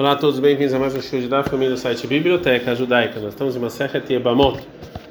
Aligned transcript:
Olá 0.00 0.12
a 0.12 0.16
todos, 0.16 0.40
bem-vindos 0.40 0.72
a 0.72 0.78
mais 0.78 0.94
um 0.94 1.02
show 1.02 1.20
de 1.20 1.28
da 1.28 1.44
família 1.44 1.74
do 1.74 1.76
site 1.76 2.06
Biblioteca 2.06 2.74
Judaica. 2.74 3.20
Nós 3.20 3.34
estamos 3.34 3.54
em 3.54 3.58
Masechet 3.58 4.10
Yebamot, 4.10 4.58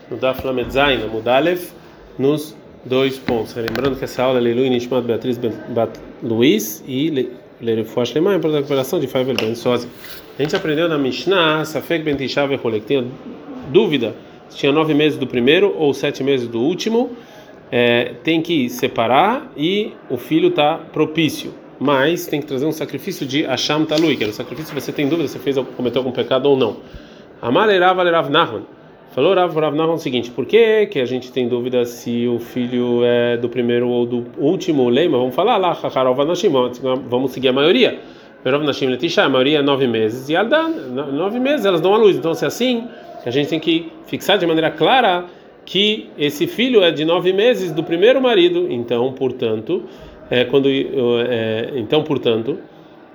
no 0.09 0.17
Daf 0.17 0.43
Lamed 0.43 0.73
Zain, 0.73 0.97
no 0.97 1.09
Mudalev, 1.09 1.61
nos 2.17 2.55
dois 2.83 3.19
pontos. 3.19 3.53
Lembrando 3.53 3.95
que 3.97 4.03
essa 4.03 4.23
aula 4.23 4.39
é 4.39 4.41
Leilu 4.41 4.67
Nishmat 4.67 5.05
Beatriz 5.05 5.37
Bat 5.37 5.91
Luiz 6.23 6.83
e 6.87 7.29
Lerefuash 7.61 8.15
Lema 8.15 8.39
para 8.39 8.49
a 8.49 8.53
recuperação 8.55 8.99
de 8.99 9.05
Faivel 9.05 9.35
Ben 9.35 9.53
Sozi. 9.53 9.87
A 10.39 10.41
gente 10.41 10.55
aprendeu 10.55 10.89
na 10.89 10.97
Mishnah, 10.97 11.65
Safek 11.65 12.03
Ben 12.03 12.15
Tishav 12.15 12.49
que 12.57 12.79
tinha 12.79 13.05
dúvida 13.71 14.15
se 14.49 14.57
tinha 14.57 14.71
nove 14.71 14.95
meses 14.95 15.19
do 15.19 15.27
primeiro 15.27 15.71
ou 15.77 15.93
sete 15.93 16.23
meses 16.23 16.47
do 16.47 16.61
último, 16.61 17.11
é, 17.71 18.13
tem 18.23 18.41
que 18.41 18.67
separar 18.71 19.51
e 19.55 19.93
o 20.09 20.17
filho 20.17 20.49
está 20.49 20.79
propício 20.79 21.53
mas 21.79 22.27
tem 22.27 22.41
que 22.41 22.47
trazer 22.47 22.65
um 22.65 22.71
sacrifício 22.71 23.25
de 23.25 23.45
Asham 23.45 23.85
Talui, 23.85 24.17
que 24.17 24.23
é 24.23 24.27
o 24.27 24.33
sacrifício 24.33 24.73
você 24.73 24.91
tem 24.91 25.07
dúvida 25.07 25.27
se 25.29 25.39
fez 25.39 25.55
cometeu 25.77 26.01
algum 26.01 26.11
pecado 26.11 26.47
ou 26.47 26.57
não. 26.57 26.77
Amalerav 27.41 27.99
Alerav 27.99 28.29
Nahman. 28.29 28.63
Falou 29.11 29.33
Rav 29.33 29.57
Rav 29.57 29.75
Nahman 29.75 29.95
o 29.95 29.97
seguinte: 29.97 30.29
por 30.29 30.45
que, 30.45 30.85
que 30.87 30.99
a 30.99 31.05
gente 31.05 31.31
tem 31.31 31.47
dúvida 31.47 31.83
se 31.85 32.27
o 32.27 32.37
filho 32.37 33.03
é 33.03 33.37
do 33.37 33.49
primeiro 33.49 33.87
ou 33.87 34.05
do 34.05 34.25
último 34.37 34.87
leima? 34.89 35.17
Vamos 35.17 35.33
falar 35.33 35.57
lá, 35.57 35.75
vamos 37.09 37.31
seguir 37.31 37.47
a 37.47 37.53
maioria. 37.53 37.99
Perov 38.43 38.63
Nashim 38.63 38.85
Letisha, 38.85 39.23
a 39.23 39.29
maioria 39.29 39.59
é 39.59 39.61
nove 39.61 39.87
meses, 39.87 40.29
e 40.29 40.35
Aldan, 40.35 40.69
nove 41.11 41.39
meses 41.39 41.65
elas 41.65 41.81
dão 41.81 41.93
a 41.93 41.97
luz. 41.97 42.15
Então, 42.15 42.33
se 42.33 42.45
é 42.45 42.47
assim, 42.47 42.87
a 43.25 43.29
gente 43.31 43.49
tem 43.49 43.59
que 43.59 43.91
fixar 44.05 44.37
de 44.37 44.45
maneira 44.45 44.71
clara 44.71 45.25
que 45.65 46.09
esse 46.17 46.47
filho 46.47 46.81
é 46.81 46.89
de 46.89 47.03
nove 47.03 47.33
meses 47.33 47.71
do 47.71 47.83
primeiro 47.83 48.21
marido, 48.21 48.67
então, 48.69 49.11
portanto 49.11 49.83
é, 50.29 50.45
quando 50.45 50.69
é, 50.69 51.71
então 51.75 52.03
portanto 52.03 52.59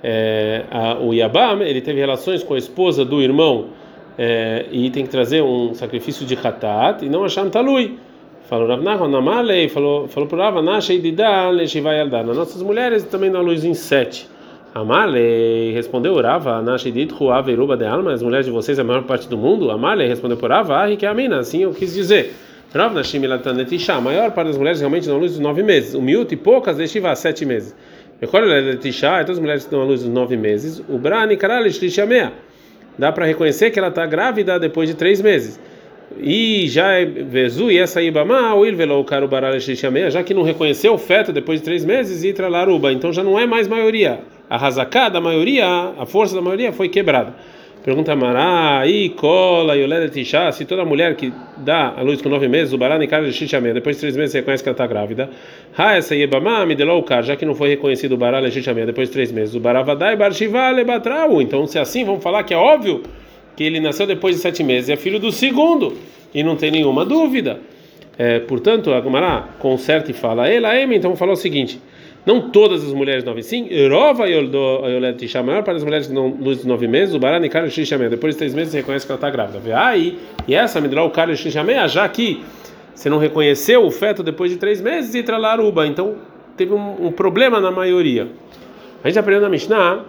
é, 0.02 0.64
a, 0.70 0.98
o 0.98 1.14
Yabam 1.14 1.62
ele 1.62 1.80
teve 1.80 2.00
relações 2.00 2.42
com 2.42 2.54
a 2.54 2.58
esposa 2.58 3.04
do 3.04 3.22
irmão 3.22 3.68
é, 4.18 4.66
e 4.70 4.90
tem 4.90 5.04
que 5.04 5.10
trazer 5.10 5.42
um 5.42 5.74
sacrifício 5.74 6.26
de 6.26 6.34
Hatat 6.34 7.04
e 7.04 7.08
não 7.08 7.24
achar 7.24 7.48
Talui. 7.50 7.98
Falou 8.42 8.68
Rav 8.68 8.82
Nahon 8.82 9.08
Namalei 9.08 9.68
falou 9.68 10.06
falou 10.06 10.28
para 10.28 10.44
Rav 10.50 10.62
Nashei 10.62 11.00
Didal 11.00 11.52
Leshivai 11.52 12.06
nas 12.06 12.36
nossas 12.36 12.62
mulheres 12.62 13.04
também 13.04 13.30
na 13.30 13.40
luz 13.40 13.64
em 13.64 13.74
sete. 13.74 14.28
Amalei 14.74 15.72
respondeu 15.72 16.20
Rava 16.20 16.60
Nashei 16.60 16.92
Didhu 16.92 17.30
Averuba 17.30 17.76
de 17.76 17.86
Alma 17.86 18.12
as 18.12 18.22
mulheres 18.22 18.44
de 18.44 18.52
vocês 18.52 18.78
é 18.78 18.82
a 18.82 18.84
maior 18.84 19.04
parte 19.04 19.28
do 19.28 19.38
mundo 19.38 19.70
Amalei 19.70 20.08
respondeu 20.08 20.36
por 20.36 20.50
Rava 20.50 20.84
Ah, 20.84 20.96
que 20.96 21.06
assim 21.06 21.62
eu 21.62 21.72
quis 21.72 21.94
dizer 21.94 22.34
Rav 22.74 22.92
Nashim 22.92 23.20
A 23.88 24.00
maior 24.00 24.32
parte 24.32 24.48
das 24.48 24.58
mulheres 24.58 24.80
realmente 24.80 25.06
dão 25.06 25.14
a 25.14 25.18
luz 25.20 25.32
dos 25.32 25.40
nove 25.40 25.62
meses. 25.62 25.94
O 25.94 26.02
miúdo 26.02 26.34
e 26.34 26.36
poucas 26.36 26.76
deixiva 26.76 27.14
sete 27.14 27.46
meses. 27.46 27.74
Recolhe 28.20 28.46
Letisha, 28.46 29.10
todas 29.20 29.36
as 29.36 29.38
mulheres 29.38 29.64
dão 29.66 29.80
a 29.80 29.84
luz 29.84 30.02
dos 30.02 30.10
nove 30.10 30.36
meses. 30.36 30.82
O 30.88 30.98
Brani 30.98 31.36
Karali 31.36 31.72
Shlishamea. 31.72 32.32
Dá 32.98 33.12
para 33.12 33.26
reconhecer 33.26 33.70
que 33.70 33.78
ela 33.78 33.88
está 33.88 34.04
grávida 34.06 34.58
depois 34.58 34.88
de 34.88 34.96
três 34.96 35.22
meses. 35.22 35.60
E 36.18 36.66
já 36.66 36.94
é 36.94 37.04
Vezu 37.04 37.70
e 37.70 37.78
essa 37.78 38.02
Ibama, 38.02 38.54
o 38.54 38.66
Ilvelo 38.66 39.04
Karu 39.04 39.28
Barale 39.28 39.60
Shlishamea, 39.60 40.10
já 40.10 40.24
que 40.24 40.34
não 40.34 40.42
reconheceu 40.42 40.94
o 40.94 40.98
feto 40.98 41.32
depois 41.32 41.60
de 41.60 41.64
três 41.64 41.84
meses, 41.84 42.24
e 42.24 42.32
Tralaruba. 42.32 42.92
Então 42.92 43.12
já 43.12 43.22
não 43.22 43.38
é 43.38 43.46
mais 43.46 43.68
maioria. 43.68 44.20
A 44.50 44.56
razaká 44.56 45.08
da 45.08 45.20
maioria, 45.20 45.64
a 45.96 46.04
força 46.04 46.34
da 46.34 46.42
maioria 46.42 46.72
foi 46.72 46.88
quebrada. 46.88 47.34
Pergunta 47.84 48.16
Mará, 48.16 48.86
e 48.86 49.10
cola, 49.10 49.76
Yoleda 49.76 50.08
Tisha, 50.08 50.50
se 50.52 50.64
toda 50.64 50.86
mulher 50.86 51.14
que 51.16 51.30
dá 51.58 51.92
a 51.94 52.00
luz 52.00 52.22
com 52.22 52.30
nove 52.30 52.48
meses, 52.48 52.72
o 52.72 52.78
bará 52.78 52.96
de 52.96 53.30
Shishamé, 53.30 53.74
depois 53.74 53.96
de 53.96 54.00
três 54.00 54.16
meses 54.16 54.34
reconhece 54.34 54.62
que 54.62 54.70
ela 54.70 54.74
está 54.74 54.86
grávida, 54.86 55.28
Ha, 55.76 55.94
essa 55.94 56.16
Yebama, 56.16 56.64
me 56.64 56.74
delou 56.74 57.04
o 57.06 57.22
já 57.22 57.36
que 57.36 57.44
não 57.44 57.54
foi 57.54 57.68
reconhecido 57.68 58.12
o 58.12 58.16
bará 58.16 58.40
Shishamé, 58.50 58.86
depois 58.86 59.08
de 59.08 59.12
três 59.12 59.30
meses, 59.30 59.54
o 59.54 59.60
bará 59.60 59.82
vadai 59.82 60.16
barshiva 60.16 60.70
lebatrau. 60.70 61.42
Então, 61.42 61.66
se 61.66 61.76
é 61.76 61.82
assim, 61.82 62.06
vamos 62.06 62.22
falar 62.22 62.42
que 62.44 62.54
é 62.54 62.56
óbvio 62.56 63.02
que 63.54 63.62
ele 63.62 63.78
nasceu 63.80 64.06
depois 64.06 64.36
de 64.36 64.40
sete 64.40 64.64
meses, 64.64 64.88
é 64.88 64.96
filho 64.96 65.18
do 65.18 65.30
segundo, 65.30 65.98
e 66.34 66.42
não 66.42 66.56
tem 66.56 66.70
nenhuma 66.70 67.04
dúvida. 67.04 67.60
É, 68.16 68.38
portanto, 68.38 68.94
a 68.94 69.00
Gumará 69.00 69.46
conserta 69.58 70.10
e 70.10 70.14
fala, 70.14 70.48
ela, 70.48 70.74
então 70.84 71.02
vamos 71.02 71.18
falar 71.18 71.32
o 71.32 71.36
seguinte. 71.36 71.78
Não 72.26 72.50
todas 72.50 72.82
as 72.82 72.92
mulheres 72.92 73.22
nove 73.22 73.42
sim. 73.42 73.68
Rova 73.88 74.26
Yolet 74.26 75.18
Tisha, 75.18 75.42
maior 75.42 75.62
para 75.62 75.74
as 75.74 75.84
mulheres 75.84 76.08
de 76.08 76.14
nove 76.66 76.88
meses, 76.88 77.14
o 77.14 77.18
Barani 77.18 77.50
Kari 77.50 77.70
Shishamé. 77.70 78.08
Depois 78.08 78.34
de 78.34 78.38
três 78.38 78.54
meses 78.54 78.72
reconhece 78.72 79.04
que 79.04 79.12
ela 79.12 79.18
está 79.18 79.28
grávida. 79.28 79.78
Aí, 79.78 80.18
e 80.48 80.54
essa 80.54 80.80
Midral 80.80 81.10
Kari 81.10 81.36
Shishamé, 81.36 81.86
já 81.86 82.08
que 82.08 82.42
você 82.94 83.10
não 83.10 83.18
reconheceu 83.18 83.84
o 83.84 83.90
feto 83.90 84.22
depois 84.22 84.50
de 84.50 84.56
três 84.56 84.80
meses 84.80 85.14
e 85.14 85.22
tralaruba. 85.22 85.86
Então 85.86 86.16
teve 86.56 86.72
um, 86.72 87.06
um, 87.08 87.12
problema 87.12 87.60
na 87.60 87.70
maioria. 87.70 88.28
A 89.02 89.08
gente 89.08 89.18
aprendeu 89.18 89.42
na 89.42 89.48
Mishnah 89.48 90.04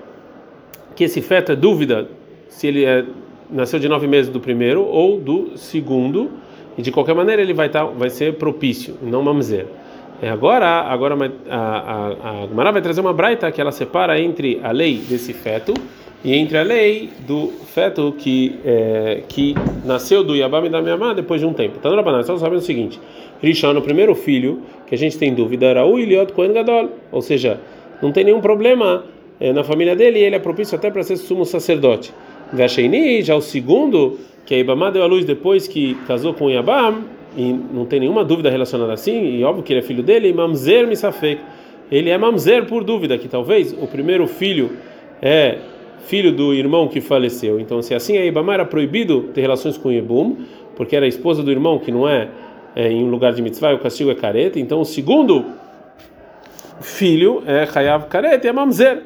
que 0.96 1.03
esse 1.03 1.22
feto 1.22 1.52
é 1.52 1.56
dúvida 1.56 2.08
se 2.47 2.68
ele 2.68 2.86
é, 2.86 3.03
nasceu 3.50 3.80
de 3.80 3.90
nove 3.90 4.08
meses 4.08 4.32
do 4.32 4.40
primeiro 4.40 4.84
ou 4.84 5.20
do 5.20 5.58
segundo. 5.58 6.32
E 6.78 6.82
de 6.82 6.92
qualquer 6.92 7.16
maneira 7.16 7.42
ele 7.42 7.53
vai, 7.53 7.70
tá, 7.70 7.86
vai 7.86 8.09
ser 8.09 8.36
propício, 8.36 8.97
não 9.02 9.22
mamzer. 9.24 9.66
É 10.22 10.30
agora, 10.30 10.81
agora 10.81 11.16
a, 11.50 12.48
Gemara 12.48 12.72
vai 12.72 12.81
trazer 12.81 13.02
uma 13.02 13.14
braita 13.14 13.52
que 13.52 13.59
ela 13.59 13.72
separa 13.72 14.20
entre 14.20 14.59
a 14.64 14.72
lei 14.72 14.98
desse 14.98 15.34
feto 15.34 15.74
e 16.24 16.34
entre 16.34 16.58
a 16.58 16.64
lei 16.64 17.09
do 17.28 17.52
feto 17.74 18.16
que 18.18 18.58
é, 18.66 19.24
que 19.28 19.53
nasceu 19.84 20.24
do 20.24 20.36
Yabam 20.36 20.66
e 20.66 20.70
da 20.70 20.81
minha 20.81 20.96
mãe 20.96 21.14
depois 21.14 21.42
de 21.42 21.48
um 21.48 21.53
tempo. 21.53 21.76
Então, 21.78 21.94
Rabanan, 21.94 22.22
estamos 22.22 22.42
sabendo 22.42 22.59
o 22.59 22.64
seguinte: 22.64 23.00
Rishon, 23.42 23.78
o 23.78 23.81
primeiro 23.81 24.16
filho 24.16 24.62
que 24.88 24.96
a 24.96 24.98
gente 24.98 25.18
tem 25.18 25.34
dúvida 25.34 25.66
era 25.66 25.86
o 25.86 26.00
Iliot 26.00 26.32
Kohen 26.32 26.53
Gadol, 26.53 26.92
ou 27.12 27.22
seja, 27.22 27.59
não 28.02 28.12
tem 28.12 28.24
nenhum 28.24 28.40
problema 28.40 29.03
é, 29.40 29.52
na 29.52 29.64
família 29.64 29.96
dele 29.96 30.20
e 30.20 30.24
ele 30.24 30.36
é 30.36 30.40
propício 30.40 30.78
até 30.78 30.90
para 30.90 31.03
ser 31.03 31.18
sumo 31.18 31.46
sacerdote. 31.46 32.14
Vesheini, 32.53 33.22
já 33.22 33.36
o 33.36 33.42
segundo, 33.42 34.18
que 34.46 34.56
a 34.56 34.58
Ibama 34.58 34.92
deu 34.92 35.03
a 35.03 35.08
luz 35.08 35.26
depois 35.26 35.68
que 35.68 35.96
casou 36.08 36.34
com 36.34 36.50
Yabam, 36.50 37.03
e 37.35 37.53
não 37.53 37.85
tem 37.85 38.00
nenhuma 38.00 38.23
dúvida 38.23 38.50
relacionada 38.50 38.94
assim, 38.94 39.38
e 39.38 39.44
óbvio 39.44 39.63
que 39.63 39.73
ele 39.73 39.79
é 39.79 39.84
filho 39.84 40.03
dele, 40.03 40.31
Mamzer 40.34 40.88
Misafek. 40.88 41.41
Ele 41.91 42.09
é 42.09 42.18
Mamzer 42.18 42.66
por 42.66 42.84
dúvida, 42.84 43.18
que 43.18 43.28
talvez 43.28 43.73
o 43.73 43.88
primeiro 43.88 44.25
filho 44.28 44.72
é 45.22 45.59
filho 46.06 46.31
do 46.31 46.53
irmão 46.53 46.88
que 46.88 47.01
faleceu. 47.01 47.59
Então, 47.59 47.81
se 47.81 47.94
assim 47.94 48.18
a 48.18 48.25
Ibama 48.25 48.53
era 48.53 48.66
proibido 48.66 49.29
ter 49.34 49.41
relações 49.41 49.78
com 49.78 49.91
Ibum, 49.91 50.38
porque 50.75 50.96
era 50.96 51.07
esposa 51.07 51.44
do 51.44 51.51
irmão 51.51 51.79
que 51.79 51.91
não 51.91 52.07
é, 52.07 52.29
é 52.75 52.91
em 52.91 53.03
um 53.03 53.09
lugar 53.09 53.34
de 53.34 53.41
mitzvah, 53.41 53.73
o 53.73 53.79
castigo 53.79 54.12
é 54.12 54.16
careta. 54.16 54.59
Então, 54.59 54.81
o 54.81 54.85
segundo 54.85 55.46
filho 56.81 57.44
é 57.46 57.67
Hayav 57.73 58.07
careta 58.07 58.46
e 58.46 58.50
é 58.50 58.53
Mamzer. 58.53 59.03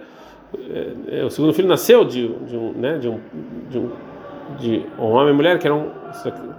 É, 1.09 1.19
é, 1.19 1.25
o 1.25 1.29
segundo 1.29 1.53
filho 1.53 1.67
nasceu 1.67 2.03
de, 2.03 2.27
de 2.27 2.57
um, 2.57 2.73
né, 2.73 2.97
de 2.97 3.07
um, 3.07 3.19
de 3.69 3.77
um 3.77 3.89
de 4.57 4.85
homem 4.97 5.33
e 5.33 5.35
mulher 5.35 5.59
que 5.59 5.67
eram 5.67 5.87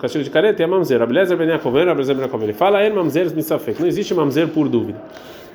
castigo 0.00 0.24
de 0.24 0.30
careta 0.30 0.62
e 0.62 0.64
a 0.64 0.68
mamzer. 0.68 1.02
Abelezer 1.02 1.36
ben 1.36 1.48
Yaakov, 1.48 1.76
Abelezer 1.76 2.14
ben 2.14 2.22
Yaakov. 2.24 2.42
Ele 2.42 2.52
fala, 2.52 2.84
el 2.84 2.92
mamzer 2.92 3.34
misafek. 3.34 3.80
Não 3.80 3.88
existe 3.88 4.14
mamzer 4.14 4.48
por 4.48 4.68
dúvida. 4.68 5.00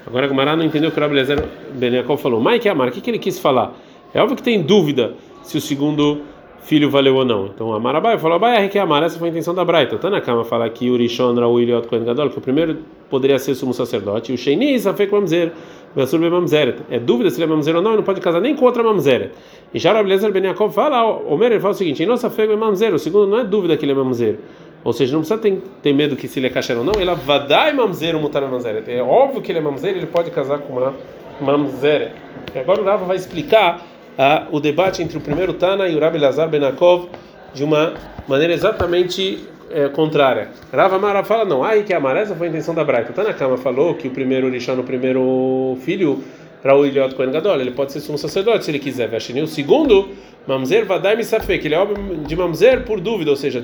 Agora 0.05 0.25
a 0.25 0.29
Gamara 0.29 0.55
não 0.55 0.63
entendeu 0.63 0.89
o 0.89 0.93
que 0.93 0.99
o 0.99 1.03
Abelezer 1.03 1.43
ben 1.73 1.93
Yaakov 1.93 2.21
falou. 2.21 2.43
Que 2.59 2.69
amar, 2.69 2.89
o 2.89 2.91
que, 2.91 3.09
ele 3.09 3.19
quis 3.19 3.39
falar? 3.39 3.73
É 4.13 4.21
óbvio 4.21 4.35
que 4.35 4.43
tem 4.43 4.61
dúvida 4.61 5.13
se 5.43 5.57
o 5.57 5.61
segundo 5.61 6.21
filho 6.63 6.89
valeu 6.89 7.15
ou 7.15 7.25
não. 7.25 7.47
Então 7.47 7.73
Amarabai 7.73 8.17
falou, 8.17 8.35
Abai 8.35 8.67
que 8.69 8.79
amar, 8.79 9.03
essa 9.03 9.19
foi 9.19 9.29
a 9.29 9.31
intenção 9.31 9.53
da 9.53 9.63
Braita. 9.63 9.97
Tanakama 9.97 10.43
fala 10.43 10.69
que 10.69 10.89
o 10.89 10.97
Rishon 10.97 11.33
Raul 11.35 11.81
Kohen 11.87 12.03
Gadol, 12.03 12.29
que 12.29 12.37
o 12.37 12.41
primeiro 12.41 12.77
poderia 13.09 13.37
ser 13.37 13.55
sumo 13.55 13.73
sacerdote, 13.73 14.31
e 14.31 14.35
o 14.35 14.37
Sheini 14.37 14.79
Safek 14.79 15.11
mamzer. 15.11 15.51
É 15.95 16.99
dúvida 16.99 17.29
se 17.29 17.37
ele 17.41 17.45
é 17.45 17.55
mamzer 17.55 17.75
ou 17.75 17.81
não, 17.81 17.91
ele 17.91 17.97
não 17.97 18.03
pode 18.03 18.19
casar 18.19 18.41
nem 18.41 18.55
com 18.55 18.65
outra 18.65 18.83
mamzeret. 18.83 19.31
E 19.73 19.79
já 19.79 19.93
Rabelezer 19.93 20.31
Ben 20.31 20.43
Yaakov 20.43 20.73
fala, 20.73 21.05
Omer 21.05 21.53
ele 21.53 21.59
fala 21.61 21.73
o 21.73 21.77
seguinte: 21.77 22.03
em 22.03 22.05
nossa 22.05 22.29
fé 22.29 22.43
é 22.43 22.55
mamzer, 22.55 22.93
o 22.93 22.99
segundo 22.99 23.27
não 23.27 23.39
é 23.39 23.43
dúvida 23.43 23.77
que 23.77 23.85
ele 23.85 23.93
é 23.93 23.95
mamzer. 23.95 24.37
Ou 24.83 24.93
seja, 24.93 25.13
não 25.13 25.21
precisa 25.21 25.39
ter, 25.39 25.61
ter 25.81 25.93
medo 25.93 26.15
que 26.15 26.27
se 26.27 26.37
ele 26.39 26.47
é 26.47 26.49
kasher 26.49 26.77
ou 26.77 26.83
não, 26.83 26.93
ele 26.99 27.13
vadai 27.15 27.73
mamzer 27.73 28.13
ou 28.15 28.21
mutar 28.21 28.41
mamzeret. 28.43 28.91
É 28.91 29.01
óbvio 29.01 29.41
que 29.41 29.51
ele 29.51 29.59
é 29.59 29.61
mamzer, 29.61 29.95
ele 29.95 30.05
pode 30.05 30.29
casar 30.31 30.59
com 30.59 30.73
uma 30.73 30.93
mamzeret. 31.41 32.11
E 32.53 32.59
agora 32.59 32.81
o 32.81 32.85
Rava 32.85 33.05
vai 33.05 33.15
explicar 33.15 33.85
ah, 34.17 34.47
o 34.51 34.59
debate 34.59 35.01
entre 35.01 35.17
o 35.17 35.21
primeiro 35.21 35.53
Tana 35.53 35.87
e 35.87 35.95
o 35.95 35.99
Rabi 35.99 36.17
Lazar 36.17 36.49
Ben 36.49 36.61
Yaakov 36.61 37.07
de 37.53 37.63
uma 37.63 37.93
maneira 38.27 38.53
exatamente 38.53 39.47
é, 39.69 39.89
contrária. 39.89 40.49
Rava 40.71 40.99
Mara 40.99 41.23
fala 41.23 41.45
não, 41.45 41.63
ai 41.63 41.83
que 41.83 41.93
a 41.93 42.17
essa 42.17 42.35
foi 42.35 42.47
a 42.47 42.49
intenção 42.49 42.73
da 42.73 42.83
Braita. 42.83 43.13
Tanakama 43.13 43.57
falou 43.57 43.95
que 43.95 44.07
o 44.07 44.11
primeiro 44.11 44.49
Rishon, 44.49 44.79
o 44.79 44.83
primeiro 44.83 45.77
filho, 45.81 46.23
para 46.61 46.75
o 46.75 46.85
Iliot 46.85 47.13
Kohen 47.13 47.31
Gadol, 47.31 47.61
ele 47.61 47.71
pode 47.71 47.91
ser 47.91 47.99
sumo 47.99 48.17
sacerdote 48.17 48.65
se 48.65 48.71
ele 48.71 48.79
quiser. 48.79 49.07
Vashini, 49.07 49.41
o 49.41 49.47
segundo, 49.47 50.09
Mamzer 50.47 50.83
Vadai 50.85 51.15
Misafek, 51.15 51.65
ele 51.65 51.75
é 51.75 51.77
óbvio 51.77 52.17
de 52.25 52.35
Mamzer 52.35 52.83
por 52.85 52.99
dúvida, 52.99 53.29
ou 53.29 53.37
seja, 53.37 53.63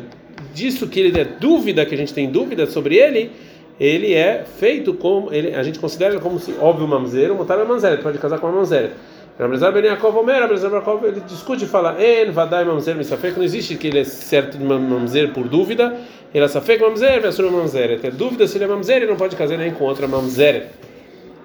disso 0.54 0.88
que 0.88 1.00
ele 1.00 1.20
é 1.20 1.24
dúvida, 1.24 1.84
que 1.84 1.96
a 1.96 1.98
gente 1.98 2.14
tem 2.14 2.30
dúvida 2.30 2.68
sobre 2.68 2.98
ele, 2.98 3.32
ele 3.80 4.14
é 4.14 4.46
feito 4.60 4.94
como, 4.94 5.34
ele, 5.34 5.56
a 5.56 5.64
gente 5.64 5.80
considera 5.80 6.20
como 6.20 6.38
se 6.38 6.54
óbvio 6.60 6.88
Mamzer, 6.88 7.32
o 7.32 7.36
Motar 7.36 7.58
Mamzer, 7.66 7.94
ele 7.94 8.04
pode 8.04 8.20
casar 8.20 8.38
com 8.38 8.46
a 8.46 8.52
Mamzer. 8.52 8.92
Rabelazar 9.40 9.72
Ben 9.72 9.86
Yaakov 9.86 10.18
Omer, 10.18 10.42
Rabelazar 10.42 10.70
Ben 10.70 10.80
Yaakov, 10.80 11.06
ele 11.06 11.22
discute 11.22 11.66
e 11.66 11.68
fala, 11.68 11.96
En 12.00 12.32
vadai 12.32 12.64
mamzer 12.66 12.96
misafek, 12.96 13.38
não 13.38 13.44
existe 13.44 13.76
que 13.76 13.88
ele 13.88 14.00
é 14.00 14.04
certo 14.04 14.58
de 14.58 14.64
mamzer 14.64 15.34
por 15.34 15.48
dúvida, 15.48 15.98
ele 16.34 16.46
é 16.46 16.48
safek 16.48 16.82
mamzer, 16.82 17.22
vesur 17.22 17.52
mamzer, 17.52 18.00
tem 18.00 18.12
dúvida 18.12 18.48
se 18.48 18.58
ele 18.58 18.66
é 18.66 18.68
mamzer, 18.68 18.98
ele 18.98 19.08
não 19.08 19.18
pode 19.18 19.36
casar 19.36 19.58
nem 19.58 19.72
com 19.72 19.86
outra 19.86 20.08
mamzer. 20.08 20.68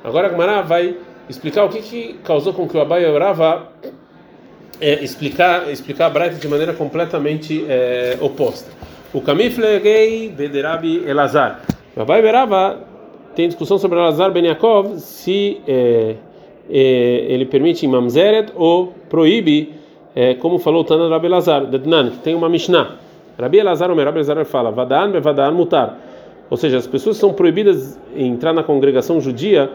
Agora 0.04 0.28
a 0.28 0.62
vai 0.62 0.96
explicar 1.28 1.64
o 1.64 1.68
que, 1.68 1.80
que 1.82 2.14
causou 2.22 2.52
com 2.52 2.68
que 2.68 2.76
o 2.76 2.80
Abai 2.80 3.04
e 3.04 3.06
o 3.06 3.18
Rava 3.18 3.68
é, 4.80 5.02
explicar 5.02 5.70
explicar 5.70 6.06
a 6.06 6.10
Braita 6.10 6.36
de 6.36 6.48
maneira 6.48 6.72
completamente 6.72 7.64
é, 7.68 8.16
oposta. 8.20 8.70
O 9.12 9.20
Kamiflegei 9.20 10.28
Bederabi 10.28 11.02
Elazar. 11.06 11.62
Rabai 11.96 12.22
Berava 12.22 12.80
tem 13.34 13.48
discussão 13.48 13.78
sobre 13.78 13.98
Elazar 13.98 14.30
Ben 14.30 14.44
Yaakov 14.44 14.98
se 14.98 15.60
é, 15.66 15.72
é, 15.72 16.16
ele 16.68 17.46
permite 17.46 17.86
Mamzeret 17.86 18.52
ou 18.54 18.92
proíbe, 19.08 19.72
é, 20.14 20.34
como 20.34 20.58
falou 20.58 20.84
Tana 20.84 21.08
Rabi 21.08 21.26
Elazar, 21.26 21.66
que 21.66 22.18
tem 22.18 22.34
uma 22.34 22.48
Mishnah. 22.48 22.96
Rabi 23.38 23.58
Elazar, 23.58 23.90
o 23.90 23.94
Rabi 23.94 24.18
Elazar 24.18 24.44
fala, 24.44 24.70
Vadan 24.70 25.20
Vadan 25.20 25.52
mutar. 25.52 25.98
Ou 26.48 26.56
seja, 26.56 26.78
as 26.78 26.86
pessoas 26.86 27.16
são 27.16 27.32
proibidas 27.32 27.98
em 28.14 28.28
entrar 28.28 28.52
na 28.52 28.62
congregação 28.62 29.20
judia, 29.20 29.70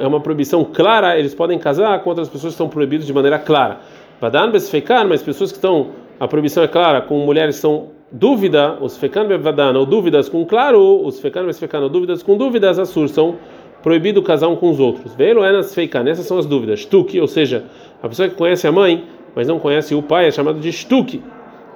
é 0.00 0.06
uma 0.06 0.20
proibição 0.20 0.64
clara, 0.64 1.18
eles 1.18 1.34
podem 1.34 1.58
casar 1.58 2.00
com 2.02 2.10
outras 2.10 2.28
pessoas 2.28 2.52
que 2.52 2.54
estão 2.54 2.68
proibidas 2.68 3.06
de 3.06 3.12
maneira 3.12 3.38
clara. 3.38 3.80
Vadan 4.20 4.50
Besfekar, 4.50 5.06
mas 5.06 5.22
pessoas 5.22 5.50
que 5.50 5.58
estão, 5.58 5.88
a 6.20 6.28
proibição 6.28 6.62
é 6.62 6.68
clara, 6.68 7.00
com 7.00 7.18
mulheres 7.18 7.56
que 7.56 7.60
são 7.60 7.88
dúvida, 8.12 8.76
os 8.80 8.96
fekan 8.96 9.26
bevadana, 9.26 9.78
ou 9.78 9.86
dúvidas 9.86 10.28
com 10.28 10.44
claro, 10.44 11.04
os 11.04 11.18
fekan 11.18 11.46
besfekan, 11.46 11.80
ou 11.80 11.88
dúvidas 11.88 12.22
com 12.22 12.36
dúvidas, 12.36 12.78
assur, 12.78 13.08
são 13.08 13.36
proibido 13.82 14.22
casar 14.22 14.48
um 14.48 14.56
com 14.56 14.70
os 14.70 14.80
outros. 14.80 15.14
Velo 15.14 15.44
enas 15.44 15.74
feikan, 15.74 16.08
essas 16.08 16.26
são 16.26 16.38
as 16.38 16.46
dúvidas. 16.46 16.80
Shtuki, 16.80 17.20
ou 17.20 17.26
seja, 17.26 17.64
a 18.02 18.08
pessoa 18.08 18.28
que 18.28 18.34
conhece 18.34 18.66
a 18.66 18.72
mãe, 18.72 19.04
mas 19.34 19.48
não 19.48 19.58
conhece 19.58 19.94
o 19.94 20.02
pai, 20.02 20.26
é 20.26 20.30
chamado 20.30 20.60
de 20.60 20.70
shtuki. 20.72 21.22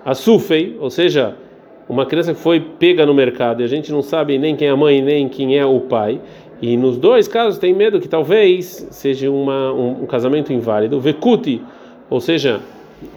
Asufei, 0.04 0.76
ou 0.80 0.88
seja, 0.90 1.36
uma 1.88 2.06
criança 2.06 2.34
que 2.34 2.40
foi 2.40 2.60
pega 2.60 3.04
no 3.06 3.14
mercado 3.14 3.62
e 3.62 3.64
a 3.64 3.68
gente 3.68 3.90
não 3.92 4.02
sabe 4.02 4.38
nem 4.38 4.56
quem 4.56 4.68
é 4.68 4.70
a 4.70 4.76
mãe 4.76 5.00
nem 5.02 5.28
quem 5.28 5.58
é 5.58 5.64
o 5.64 5.80
pai. 5.80 6.20
E 6.60 6.76
nos 6.76 6.96
dois 6.96 7.28
casos 7.28 7.58
tem 7.58 7.74
medo 7.74 8.00
que 8.00 8.08
talvez 8.08 8.86
seja 8.90 9.30
uma, 9.30 9.72
um, 9.72 10.02
um 10.02 10.06
casamento 10.06 10.52
inválido. 10.52 10.98
Vekuti, 10.98 11.60
ou 12.08 12.20
seja, 12.20 12.60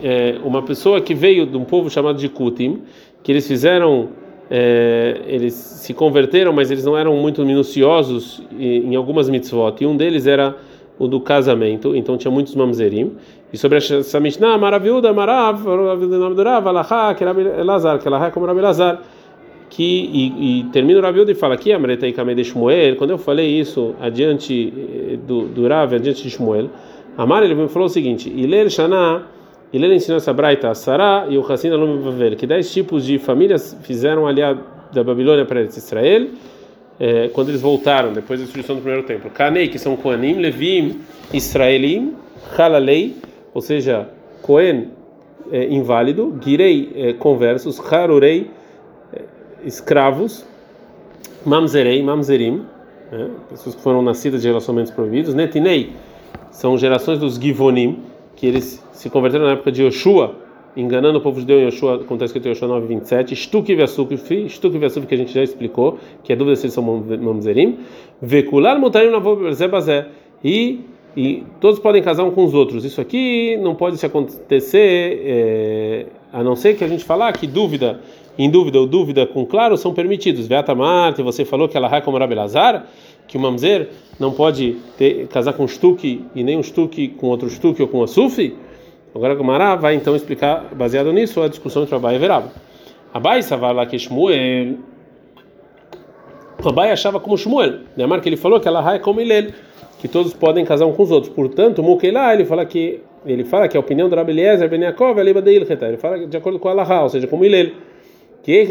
é, 0.03 0.35
uma 0.43 0.61
pessoa 0.61 0.99
que 0.99 1.13
veio 1.13 1.45
de 1.45 1.55
um 1.55 1.63
povo 1.63 1.89
chamado 1.89 2.17
de 2.17 2.27
Kutim, 2.27 2.81
que 3.23 3.31
eles 3.31 3.47
fizeram, 3.47 4.09
é, 4.49 5.21
eles 5.27 5.53
se 5.53 5.93
converteram, 5.93 6.51
mas 6.51 6.71
eles 6.71 6.83
não 6.83 6.97
eram 6.97 7.15
muito 7.15 7.45
minuciosos 7.45 8.41
em, 8.57 8.95
algumas 8.95 9.29
mitzvot, 9.29 9.75
e 9.81 9.85
um 9.85 9.95
deles 9.95 10.25
era 10.25 10.55
o 10.97 11.07
do 11.07 11.21
casamento, 11.21 11.95
então 11.95 12.17
tinha 12.17 12.31
muitos 12.31 12.55
mamzerim. 12.55 13.13
E 13.53 13.57
sobre 13.57 13.77
essa 13.77 14.19
Mishnah, 14.19 14.57
maravilhosa, 14.57 15.13
marav, 15.13 15.63
marav, 15.63 16.67
alahá, 16.67 17.13
que 17.13 17.23
era 17.23 17.59
Elazar, 17.59 17.99
que 17.99 18.07
alahá 18.07 18.27
é 18.27 18.31
como 18.31 18.45
Rabi 18.45 18.59
Elazar, 18.59 19.01
que 19.69 19.83
e, 19.83 20.59
e 20.59 20.63
termina 20.65 20.99
o 20.99 21.01
Rabi 21.01 21.31
e 21.31 21.35
fala 21.35 21.53
aqui, 21.53 21.71
Amreta 21.71 22.07
e 22.07 22.11
Kamei 22.11 22.35
de 22.35 22.43
Shmuel, 22.43 22.95
quando 22.95 23.11
eu 23.11 23.17
falei 23.17 23.59
isso 23.59 23.95
adiante 24.01 24.73
eh, 24.75 25.17
do, 25.27 25.43
do 25.43 25.67
Rav, 25.67 25.93
adiante 25.93 26.23
de 26.23 26.29
Shmuel, 26.29 26.69
Amar 27.17 27.43
ele 27.43 27.67
falou 27.67 27.87
o 27.87 27.89
seguinte, 27.89 28.29
Iler 28.29 28.69
Shana 28.69 29.23
e 29.71 29.77
ele 29.77 29.95
ensinou 29.95 30.17
essa 30.17 30.33
braita 30.33 30.69
a 30.69 30.75
Sará 30.75 31.27
e 31.29 31.37
o 31.37 31.41
Hassin 31.41 31.69
Alum 31.69 32.01
Bavel, 32.01 32.35
que 32.35 32.47
dez 32.47 32.71
tipos 32.71 33.05
de 33.05 33.19
famílias 33.19 33.77
fizeram 33.83 34.25
ali 34.25 34.41
da 34.91 35.03
Babilônia 35.03 35.45
para 35.45 35.61
Israel, 35.61 36.27
é, 36.99 37.29
quando 37.29 37.49
eles 37.49 37.61
voltaram, 37.61 38.11
depois 38.11 38.39
da 38.39 38.45
destruição 38.45 38.75
do 38.75 38.81
primeiro 38.81 39.05
templo. 39.05 39.29
Kanei, 39.29 39.67
que 39.67 39.77
são 39.77 39.95
Koanim, 39.95 40.33
Levim, 40.33 40.99
Israelim, 41.31 42.15
Halalei, 42.57 43.15
ou 43.53 43.61
seja, 43.61 44.09
Cohen, 44.41 44.89
é, 45.51 45.65
inválido, 45.65 46.37
Girei, 46.43 46.91
é, 46.95 47.13
conversos, 47.13 47.79
Harurei, 47.79 48.49
escravos, 49.63 50.45
Mamzerei, 51.45 52.01
Mamzerim, 52.03 52.65
pessoas 53.49 53.75
que 53.75 53.81
foram 53.81 54.01
nascidas 54.01 54.41
de 54.41 54.47
relacionamentos 54.47 54.91
proibidos, 54.91 55.33
Netinei, 55.33 55.93
são 56.51 56.77
gerações 56.77 57.19
dos 57.19 57.35
Givonim, 57.35 58.03
que 58.39 58.47
eles 58.47 58.83
se 58.91 59.09
converteram 59.09 59.45
na 59.45 59.51
época 59.51 59.71
de 59.71 59.83
Yoshua, 59.83 60.35
enganando 60.75 61.17
o 61.17 61.21
povo 61.21 61.39
judeu 61.39 61.59
em 61.59 61.65
Yoshua, 61.65 61.99
como 61.99 62.15
está 62.15 62.25
escrito 62.25 62.47
em 62.47 62.51
Yoshua 62.51 62.69
9:27, 62.69 63.35
Shtuk 63.35 63.75
Vesuf, 63.75 64.49
Shtuk 64.49 65.05
que 65.05 65.13
a 65.13 65.17
gente 65.17 65.33
já 65.33 65.43
explicou, 65.43 65.99
que 66.23 66.31
é 66.31 66.35
dúvida 66.35 66.55
se 66.55 66.65
eles 66.65 66.73
são 66.73 66.83
mamzerim, 66.83 67.79
Vekular 68.21 68.79
Mutarim 68.79 69.09
Navobezebazé, 69.09 70.07
e 70.43 70.79
e 71.17 71.43
todos 71.59 71.79
podem 71.79 72.01
casar 72.01 72.23
um 72.23 72.31
com 72.31 72.45
os 72.45 72.53
outros. 72.53 72.85
Isso 72.85 73.01
aqui 73.01 73.57
não 73.57 73.75
pode 73.75 73.97
se 73.97 74.05
acontecer, 74.05 75.21
é, 75.25 76.05
a 76.31 76.43
não 76.43 76.55
ser 76.55 76.75
que 76.75 76.83
a 76.83 76.87
gente 76.87 77.03
falar 77.03 77.33
que 77.33 77.47
dúvida, 77.47 77.99
em 78.37 78.49
dúvida 78.49 78.79
ou 78.79 78.85
dúvida 78.85 79.25
com 79.25 79.45
claro 79.45 79.75
são 79.75 79.93
permitidos. 79.93 80.47
Veata 80.47 80.73
Marte, 80.75 81.21
você 81.21 81.43
falou 81.43 81.67
que 81.67 81.75
ela 81.75 81.93
é 81.93 81.99
como 81.99 82.17
Rabelazar, 82.17 82.85
que 83.29 83.37
o 83.37 83.39
mamzer 83.39 83.89
não 84.19 84.33
pode 84.33 84.75
ter, 84.97 85.27
casar 85.27 85.53
com 85.53 85.63
um 85.63 85.67
shtuki 85.67 86.25
e 86.35 86.43
nem 86.43 86.57
um 86.57 86.63
shtuki 86.63 87.07
com 87.07 87.27
outro 87.27 87.49
shtuki 87.49 87.81
ou 87.81 87.87
com 87.87 88.03
a 88.03 88.07
sufi. 88.07 88.55
Agora 89.15 89.33
a 89.33 89.35
Gomara 89.35 89.75
vai 89.75 89.95
então 89.95 90.15
explicar, 90.15 90.65
baseado 90.75 91.13
nisso, 91.13 91.41
a 91.41 91.47
discussão 91.47 91.83
entre 91.83 91.95
Abai 91.95 92.15
e 92.15 92.19
Veraba. 92.19 92.51
Abai 93.13 93.41
savar 93.41 93.73
lá 93.73 93.85
que 93.85 93.97
Shmuel. 93.97 94.77
Abai 96.63 96.91
achava 96.91 97.19
como 97.19 97.37
Shmuel. 97.37 97.81
Neymar 97.95 98.19
que 98.19 98.27
ele 98.27 98.35
falou 98.35 98.59
que 98.59 98.67
ela 98.67 98.95
é 98.95 98.99
como 98.99 99.21
ele, 99.21 99.53
que 99.99 100.07
todos 100.07 100.33
podem 100.33 100.65
casar 100.65 100.85
um 100.85 100.93
com 100.93 101.03
os 101.03 101.11
outros. 101.11 101.33
Portanto, 101.33 101.81
Mukeila 101.81 102.33
ele 102.33 102.45
fala 102.45 102.65
que 102.65 103.01
ele 103.25 103.43
fala 103.43 103.67
que 103.67 103.77
a 103.77 103.79
opinião 103.79 104.09
do 104.09 104.15
Rabi 104.15 104.31
Eliezer 104.31 104.69
Ben 104.69 104.81
Yaakov 104.81 105.19
é 105.19 105.23
liba 105.23 105.41
de 105.41 105.51
Ilcheta. 105.51 105.85
Ele 105.87 105.97
fala 105.97 106.25
de 106.25 106.35
acordo 106.35 106.57
com 106.57 106.67
a 106.67 106.71
Alaha, 106.71 107.03
ou 107.03 107.09
seja, 107.09 107.27
como 107.27 107.45
Ilel. 107.45 107.71
Que 108.41 108.65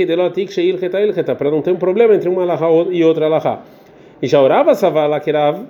para 1.37 1.51
não 1.51 1.63
ter 1.63 1.71
um 1.71 1.77
problema 1.77 2.15
entre 2.15 2.29
uma 2.29 2.43
Alaha 2.43 2.67
e 2.91 3.05
outra 3.05 3.27
Alaha. 3.27 3.63
E 4.20 4.26
já 4.26 4.41
orava 4.41 4.75
Savar 4.75 5.09
lá 5.09 5.20
que 5.20 5.31
Rav, 5.31 5.61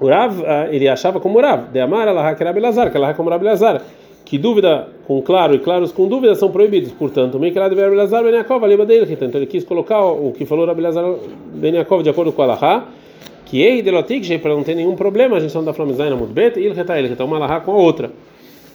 o 0.00 0.08
Rav, 0.08 0.42
ah, 0.46 0.68
ele 0.70 0.88
achava 0.88 1.20
como 1.20 1.40
Rav, 1.40 1.68
de 1.72 1.80
amar 1.80 2.08
Allah 2.08 2.34
que 2.34 2.44
Rabi 2.44 2.60
Lazar, 2.60 2.90
que 2.90 2.96
Allah 2.96 3.10
é 3.10 3.14
como 3.14 3.30
Rabi 3.30 3.44
Lazar, 3.44 3.82
que 4.24 4.38
dúvida 4.38 4.88
com 5.06 5.22
claro 5.22 5.54
e 5.54 5.58
claros 5.58 5.92
com 5.92 6.08
dúvida 6.08 6.34
são 6.34 6.50
proibidos. 6.50 6.92
Portanto, 6.92 7.38
meio 7.38 7.52
que 7.52 7.58
lá 7.58 7.68
de 7.68 7.74
Rabi 7.74 7.94
Lazar 7.94 8.22
Ben 8.22 8.32
Yaakov, 8.32 8.64
ali 8.64 8.76
dele, 8.84 9.06
então 9.12 9.28
ele 9.34 9.46
quis 9.46 9.64
colocar 9.64 10.04
o 10.04 10.32
que 10.32 10.44
falou 10.44 10.66
Rabi 10.66 10.80
Lazar 10.80 11.04
Ben 11.54 11.74
Yaakov 11.74 12.02
de 12.02 12.10
acordo 12.10 12.32
com 12.32 12.42
Allah, 12.42 12.84
que 13.44 13.62
ei 13.62 13.82
delotik, 13.82 14.38
para 14.38 14.54
não 14.54 14.64
ter 14.64 14.74
nenhum 14.74 14.96
problema, 14.96 15.36
a 15.36 15.40
gente 15.40 15.54
não 15.54 15.72
flamizaina 15.72 16.16
muito 16.16 16.32
beta, 16.32 16.58
e 16.58 16.64
ele 16.64 16.74
reta 16.74 16.98
ele 16.98 17.08
reta 17.08 17.24
uma 17.24 17.36
Allah 17.36 17.60
com 17.60 17.72
a 17.72 17.76
outra. 17.76 18.10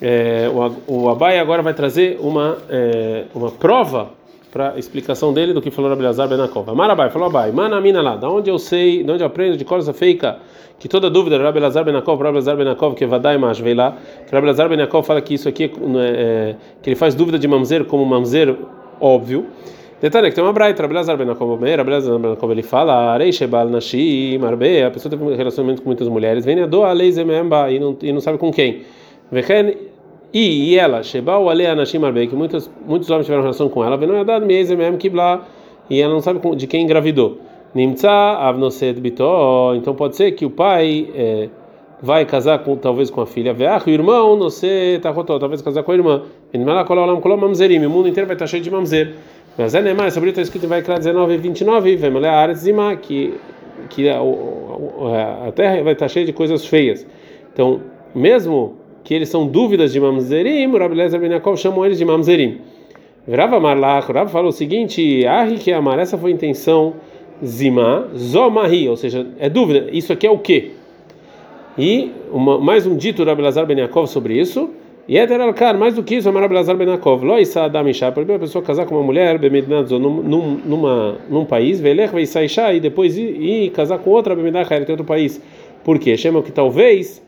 É, 0.01 0.49
o, 0.87 1.03
o 1.03 1.09
Abai 1.09 1.37
agora 1.37 1.61
vai 1.61 1.73
trazer 1.75 2.17
uma 2.21 2.57
é, 2.69 3.25
uma 3.35 3.51
prova 3.51 4.09
para 4.51 4.77
explicação 4.77 5.33
dele 5.33 5.53
do 5.53 5.61
que 5.61 5.71
falou 5.71 5.89
Rabelazar 5.89 6.27
Benakov. 6.27 6.69
Amarabai 6.69 7.09
falou 7.09 7.29
Abai, 7.29 7.51
manamina 7.51 8.01
lá, 8.01 8.17
da 8.17 8.29
onde 8.29 8.49
eu 8.49 8.59
sei, 8.59 9.03
de 9.03 9.09
onde 9.09 9.23
eu 9.23 9.27
aprendo 9.27 9.55
de 9.55 9.63
coisa 9.63 9.93
feika 9.93 10.39
que 10.77 10.89
toda 10.89 11.09
dúvida 11.09 11.37
Rabelazar 11.37 11.85
Benakov, 11.85 12.21
Rabelazar 12.21 12.57
Benakov 12.57 12.95
que 12.95 13.05
vadai 13.05 13.37
veio 13.37 13.75
lá, 13.75 13.97
que 14.27 14.33
Rabelazar 14.33 14.67
Benakov 14.67 15.05
fala 15.05 15.21
que 15.21 15.35
isso 15.35 15.47
aqui 15.47 15.65
é, 15.65 15.67
é, 15.69 16.55
que 16.81 16.89
ele 16.89 16.95
faz 16.95 17.15
dúvida 17.15 17.39
de 17.39 17.47
mamzer 17.47 17.85
como 17.85 18.05
mamzer 18.05 18.55
óbvio. 18.99 19.45
Detalhe 20.01 20.29
que 20.29 20.35
tem 20.35 20.43
uma 20.43 20.51
braita, 20.51 20.81
Rabelazar 20.81 21.15
Benakov, 21.15 21.63
Rabelazar 21.63 22.19
Benakov 22.19 22.51
ele 22.51 22.63
fala, 22.63 23.13
Arei 23.13 23.31
Shebal 23.31 23.69
Nashi, 23.69 24.37
Marbe, 24.37 24.83
a 24.83 24.91
pessoa 24.91 25.09
tem 25.09 25.19
um 25.19 25.35
relacionamento 25.35 25.81
com 25.81 25.87
muitas 25.87 26.07
mulheres, 26.07 26.43
vem 26.43 26.59
a 26.61 26.65
doa 26.65 26.93
e 26.93 27.79
não 27.79 27.97
e 28.01 28.11
não 28.11 28.19
sabe 28.19 28.37
com 28.37 28.51
quem. 28.51 28.81
Vechen 29.31 29.90
e, 30.33 30.77
ela, 30.77 31.03
Shebal 31.03 31.49
Ale 31.49 31.65
Anashim 31.65 32.03
Arbei, 32.03 32.27
que 32.27 32.35
muitos, 32.35 32.69
muitos 32.85 33.09
homens 33.09 33.25
tiveram 33.25 33.43
relação 33.43 33.67
com 33.67 33.83
ela, 33.83 33.97
Venu 33.97 34.13
Yadad 34.13 34.45
Meizemem 34.45 34.97
Kibla, 34.97 35.45
e 35.89 35.99
ela 35.99 36.13
não 36.13 36.21
sabe 36.21 36.39
de 36.55 36.67
quem 36.67 36.83
engravidou. 36.83 37.39
Nimtza 37.73 38.09
Avnosed 38.09 38.99
Bitó, 38.99 39.73
então 39.75 39.93
pode 39.95 40.15
ser 40.15 40.31
que 40.31 40.45
o 40.45 40.49
pai 40.49 41.09
é, 41.15 41.49
vai 42.01 42.25
casar 42.25 42.59
com, 42.59 42.75
talvez 42.75 43.09
com 43.09 43.21
a 43.21 43.25
filha, 43.25 43.53
Veach, 43.53 43.89
o 43.89 43.89
irmão, 43.89 44.35
não 44.35 44.49
sei, 44.49 44.99
Tahotó, 44.99 45.37
talvez 45.37 45.61
casar 45.61 45.83
com 45.83 45.91
a 45.91 45.95
irmã. 45.95 46.23
O 46.53 47.89
mundo 47.89 48.07
inteiro 48.07 48.27
vai 48.27 48.35
estar 48.35 48.47
cheio 48.47 48.63
de 48.63 48.71
mamzer. 48.71 49.15
Mas 49.57 49.75
é 49.75 49.81
Neymar, 49.81 50.11
sobre 50.11 50.29
isso 50.29 50.39
está 50.39 50.41
escrito 50.41 50.65
em 50.65 50.69
Vaikra 50.69 50.97
19 50.97 51.33
e 51.33 51.37
29, 51.37 51.95
Vemale 51.97 52.27
Aretzima, 52.27 52.95
que, 52.95 53.33
que 53.89 54.09
a, 54.09 54.17
a, 54.17 55.47
a 55.49 55.51
terra 55.51 55.83
vai 55.83 55.93
estar 55.93 56.07
cheia 56.07 56.25
de 56.25 56.31
coisas 56.31 56.65
feias. 56.65 57.05
Então, 57.53 57.81
mesmo 58.15 58.80
que 59.03 59.13
eles 59.13 59.29
são 59.29 59.47
dúvidas 59.47 59.93
de 59.93 59.99
mamzerim, 59.99 60.71
Rabi 60.77 60.95
Lezer 60.95 61.19
Ben 61.19 61.31
Yaakov 61.31 61.57
eles 61.85 61.97
de 61.97 62.05
mamzerim. 62.05 62.59
Rav 63.29 63.53
Amarlach, 63.53 64.11
Rav 64.11 64.29
falou 64.31 64.49
o 64.49 64.53
seguinte: 64.53 65.25
Ahi 65.25 65.57
que 65.57 65.71
amar, 65.71 65.99
essa 65.99 66.17
foi 66.17 66.31
a 66.31 66.33
intenção 66.33 66.95
zima, 67.43 68.07
zomahi, 68.15 68.87
ou 68.89 68.95
seja, 68.95 69.27
é 69.39 69.49
dúvida, 69.49 69.89
isso 69.91 70.13
aqui 70.13 70.25
é 70.25 70.31
o 70.31 70.37
quê? 70.37 70.71
E 71.77 72.11
uma, 72.31 72.59
mais 72.59 72.85
um 72.85 72.95
dito 72.95 73.23
Rabi 73.23 73.41
Lazar 73.41 73.65
Ben 73.65 73.77
Yaakov 73.77 74.07
sobre 74.07 74.39
isso. 74.39 74.69
E 75.07 75.17
é 75.17 75.41
Alkar, 75.41 75.77
mais 75.77 75.95
do 75.95 76.03
que 76.03 76.15
isso, 76.15 76.29
Amar 76.29 76.43
Rabi 76.43 76.53
Lazar 76.53 76.77
Ben 76.77 76.87
Yaakov, 76.87 77.23
Lo 77.25 77.37
Isa 77.39 77.63
Adam 77.63 77.89
Isha, 77.89 78.11
para 78.11 78.35
a 78.35 78.39
pessoa 78.39 78.63
casar 78.63 78.85
com 78.85 78.95
uma 78.95 79.03
mulher, 79.03 79.37
Bemednadzo, 79.39 79.97
num, 79.97 80.21
num, 80.21 80.61
numa, 80.63 81.17
num 81.29 81.43
país, 81.43 81.79
Velech 81.79 82.13
Veisai 82.13 82.45
Isha, 82.45 82.73
e 82.73 82.79
depois 82.79 83.17
ir, 83.17 83.41
ir 83.41 83.69
casar 83.71 83.97
com 83.99 84.11
outra 84.11 84.35
Bemedachar, 84.35 84.77
em 84.81 84.89
outro 84.89 85.03
país. 85.03 85.41
Por 85.83 85.97
quê? 85.97 86.15
Chama 86.15 86.41
que 86.41 86.51
talvez 86.51 87.21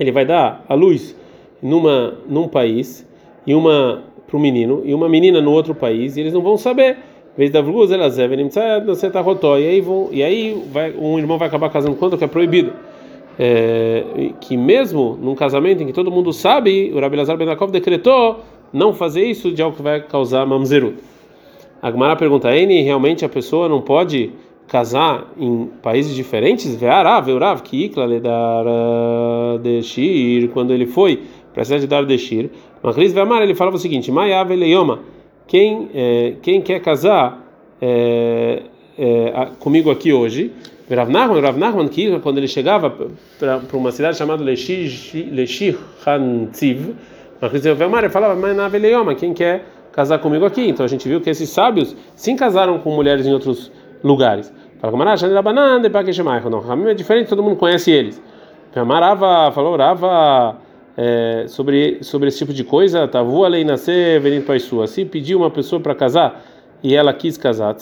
ele 0.00 0.10
vai 0.10 0.24
dar 0.24 0.64
a 0.66 0.74
luz 0.74 1.14
numa 1.62 2.14
num 2.26 2.48
país 2.48 3.06
e 3.46 3.54
uma 3.54 4.02
para 4.26 4.36
o 4.36 4.40
menino 4.40 4.80
e 4.84 4.94
uma 4.94 5.08
menina 5.08 5.40
no 5.40 5.52
outro 5.52 5.74
país 5.74 6.16
e 6.16 6.20
eles 6.20 6.32
não 6.32 6.40
vão 6.40 6.56
saber. 6.56 6.96
Vez 7.36 7.50
da 7.50 7.60
vluz 7.60 7.92
elas 7.92 8.16
devem 8.16 8.48
você 8.86 9.10
tá 9.10 9.20
rotó 9.20 9.58
e 9.58 9.66
aí 9.66 9.80
vão 9.80 10.08
e 10.10 10.22
aí 10.22 10.60
vai 10.72 10.92
um 10.92 11.18
irmão 11.18 11.36
vai 11.36 11.48
acabar 11.48 11.68
casando 11.68 11.96
quando 11.96 12.16
que 12.16 12.24
é 12.24 12.26
proibido. 12.26 12.72
É, 13.38 14.32
que 14.40 14.56
mesmo 14.56 15.18
num 15.20 15.34
casamento 15.34 15.82
em 15.82 15.86
que 15.86 15.92
todo 15.92 16.10
mundo 16.10 16.32
sabe, 16.32 16.92
o 16.94 17.00
Rabi 17.00 17.16
Lazar 17.16 17.36
Ben 17.36 17.46
Yaakov 17.46 17.70
decretou 17.70 18.40
não 18.72 18.92
fazer 18.92 19.24
isso 19.24 19.50
de 19.52 19.62
algo 19.62 19.76
que 19.76 19.82
vai 19.82 20.00
causar 20.00 20.44
mamzerut. 20.46 20.96
A 21.82 21.90
Gemara 21.90 22.16
pergunta: 22.16 22.54
N 22.54 22.82
realmente 22.82 23.24
a 23.24 23.28
pessoa 23.28 23.68
não 23.68 23.80
pode 23.80 24.32
casar 24.70 25.26
em 25.36 25.68
países 25.82 26.14
diferentes? 26.14 26.76
Ve'arav, 26.76 27.26
ve'urav, 27.26 27.60
que 27.62 27.86
ikla 27.86 28.06
le 28.06 28.20
dar 28.20 29.58
deshir, 29.60 30.48
quando 30.50 30.72
ele 30.72 30.86
foi 30.86 31.24
para 31.52 31.62
a 31.62 31.64
cidade 31.64 31.82
de 31.82 31.88
dar. 31.88 32.50
Macris 32.80 33.12
ve'amar, 33.12 33.42
ele 33.42 33.54
falava 33.54 33.76
o 33.76 33.80
seguinte: 33.80 34.12
Mayav 34.12 34.50
eleyoma, 34.52 35.00
quem 35.48 35.90
é, 35.92 36.34
quem 36.40 36.62
quer 36.62 36.80
casar 36.80 37.44
é, 37.82 38.62
é, 38.96 39.48
comigo 39.58 39.90
aqui 39.90 40.12
hoje? 40.12 40.52
Rav 40.88 41.10
Nachman, 41.10 41.40
Rav 41.40 41.88
que 41.88 42.18
quando 42.20 42.38
ele 42.38 42.48
chegava 42.48 42.90
para 42.90 43.76
uma 43.76 43.92
cidade 43.92 44.16
chamada 44.16 44.42
Leshir 44.42 45.78
Hantziv, 46.06 46.94
ve'amar, 47.76 48.04
ele 48.04 48.12
falava: 48.12 48.36
Mayav 48.36 48.72
eleyoma, 48.72 49.16
quem 49.16 49.34
quer 49.34 49.64
casar 49.90 50.20
comigo 50.20 50.44
aqui. 50.44 50.68
Então 50.68 50.86
a 50.86 50.88
gente 50.88 51.08
viu 51.08 51.20
que 51.20 51.28
esses 51.28 51.48
sábios 51.48 51.96
sim 52.14 52.36
casaram 52.36 52.78
com 52.78 52.94
mulheres 52.94 53.26
em 53.26 53.32
outros 53.32 53.72
lugares. 54.02 54.52
Fala 54.80 54.90
com 54.92 54.98
Não, 56.50 56.60
Ramim 56.60 56.88
é 56.88 56.94
diferente, 56.94 57.28
todo 57.28 57.42
mundo 57.42 57.56
conhece 57.56 57.90
eles. 57.90 58.22
Amarava, 58.74 59.50
falou, 59.52 59.72
orava 59.72 60.56
é, 60.96 61.44
sobre, 61.48 62.02
sobre 62.02 62.28
esse 62.28 62.38
tipo 62.38 62.52
de 62.52 62.64
coisa. 62.64 63.06
Tavu 63.06 63.44
lei 63.48 63.64
nascer, 63.64 64.20
venindo 64.20 64.44
para 64.46 64.58
sua. 64.58 64.86
Se 64.86 65.04
pedir 65.04 65.34
uma 65.34 65.50
pessoa 65.50 65.80
para 65.80 65.94
casar 65.94 66.42
e 66.82 66.94
ela 66.94 67.12
quis 67.12 67.36
casar, 67.36 67.74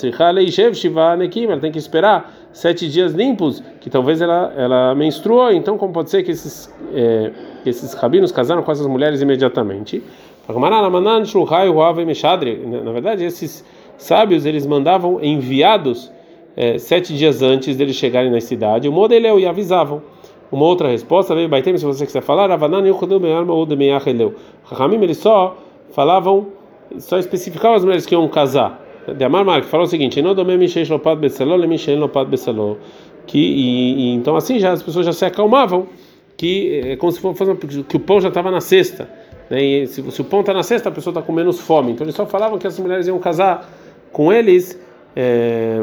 ela 1.52 1.60
tem 1.60 1.70
que 1.70 1.78
esperar 1.78 2.34
sete 2.52 2.88
dias 2.88 3.12
limpos, 3.12 3.62
que 3.80 3.88
talvez 3.88 4.20
ela, 4.20 4.52
ela 4.56 4.94
menstruou. 4.94 5.52
Então, 5.52 5.78
como 5.78 5.92
pode 5.92 6.10
ser 6.10 6.24
que 6.24 6.32
esses, 6.32 6.74
é, 6.92 7.30
que 7.62 7.70
esses 7.70 7.94
rabinos 7.94 8.32
casaram 8.32 8.62
com 8.62 8.72
essas 8.72 8.86
mulheres 8.86 9.20
imediatamente? 9.20 10.02
Na 12.66 12.90
verdade, 12.90 13.24
esses 13.24 13.64
sábios 13.98 14.46
eles 14.46 14.66
mandavam 14.66 15.22
enviados 15.22 16.10
é, 16.56 16.78
sete 16.78 17.14
dias 17.14 17.42
antes 17.42 17.76
deles 17.76 17.94
chegarem 17.94 18.30
na 18.30 18.40
cidade. 18.40 18.88
O 18.88 18.92
modeleu 18.92 19.38
e 19.38 19.46
avisavam. 19.46 20.02
Uma 20.50 20.64
outra 20.64 20.88
resposta 20.88 21.34
se 21.78 21.84
você 21.84 22.06
quiser 22.06 22.22
falar, 22.22 22.50
Rahamim 24.64 25.02
eles 25.02 25.18
só 25.18 25.58
falavam, 25.90 26.46
só 26.98 27.18
especificavam 27.18 27.76
as 27.76 27.84
mulheres 27.84 28.06
que 28.06 28.14
iam 28.14 28.26
casar. 28.28 28.82
De 29.14 29.22
Amar 29.24 29.44
Mark 29.44 29.64
falou 29.64 29.84
o 29.84 29.88
seguinte: 29.88 30.18
que 33.26 33.38
e, 33.38 33.94
e, 33.94 34.14
então 34.14 34.36
assim 34.36 34.58
já 34.58 34.72
as 34.72 34.82
pessoas 34.82 35.04
já 35.04 35.12
se 35.12 35.24
acalmavam 35.24 35.86
que 36.36 36.80
é 36.84 36.96
como 36.96 37.12
se 37.12 37.20
fosse 37.20 37.54
que 37.88 37.96
o 37.96 38.00
pão 38.00 38.20
já 38.20 38.28
estava 38.28 38.50
na 38.50 38.60
cesta. 38.60 39.08
Né? 39.50 39.84
Se, 39.86 40.08
se 40.10 40.20
o 40.20 40.24
pão 40.24 40.40
está 40.40 40.54
na 40.54 40.62
cesta, 40.62 40.88
a 40.88 40.92
pessoa 40.92 41.12
está 41.12 41.20
com 41.20 41.32
menos 41.32 41.60
fome. 41.60 41.92
Então 41.92 42.04
eles 42.04 42.14
só 42.14 42.24
falavam 42.26 42.58
que 42.58 42.66
as 42.66 42.78
mulheres 42.78 43.06
iam 43.06 43.18
casar 43.18 43.68
com 44.12 44.32
eles 44.32 44.78
é, 45.16 45.82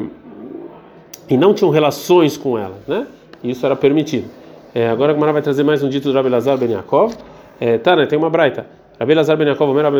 e 1.29 1.37
não 1.37 1.53
tinham 1.53 1.71
relações 1.71 2.37
com 2.37 2.57
elas, 2.57 2.85
né? 2.87 3.07
Isso 3.43 3.65
era 3.65 3.75
permitido. 3.75 4.29
É, 4.73 4.89
agora 4.89 5.11
a 5.11 5.15
Gemara 5.15 5.33
vai 5.33 5.41
trazer 5.41 5.63
mais 5.63 5.83
um 5.83 5.89
dito 5.89 6.11
do 6.11 6.15
Rabi 6.15 6.29
Lazar 6.29 6.57
Ben 6.57 6.71
Yaakov. 6.71 7.15
É, 7.59 7.77
tá, 7.77 7.95
né? 7.95 8.05
Tem 8.05 8.17
uma 8.17 8.29
braita. 8.29 8.65
Rabi 8.99 9.13
Lazar 9.13 9.37
Ben 9.37 9.47
Yaakov, 9.47 9.69
o 9.69 9.81
Rabi 9.81 9.99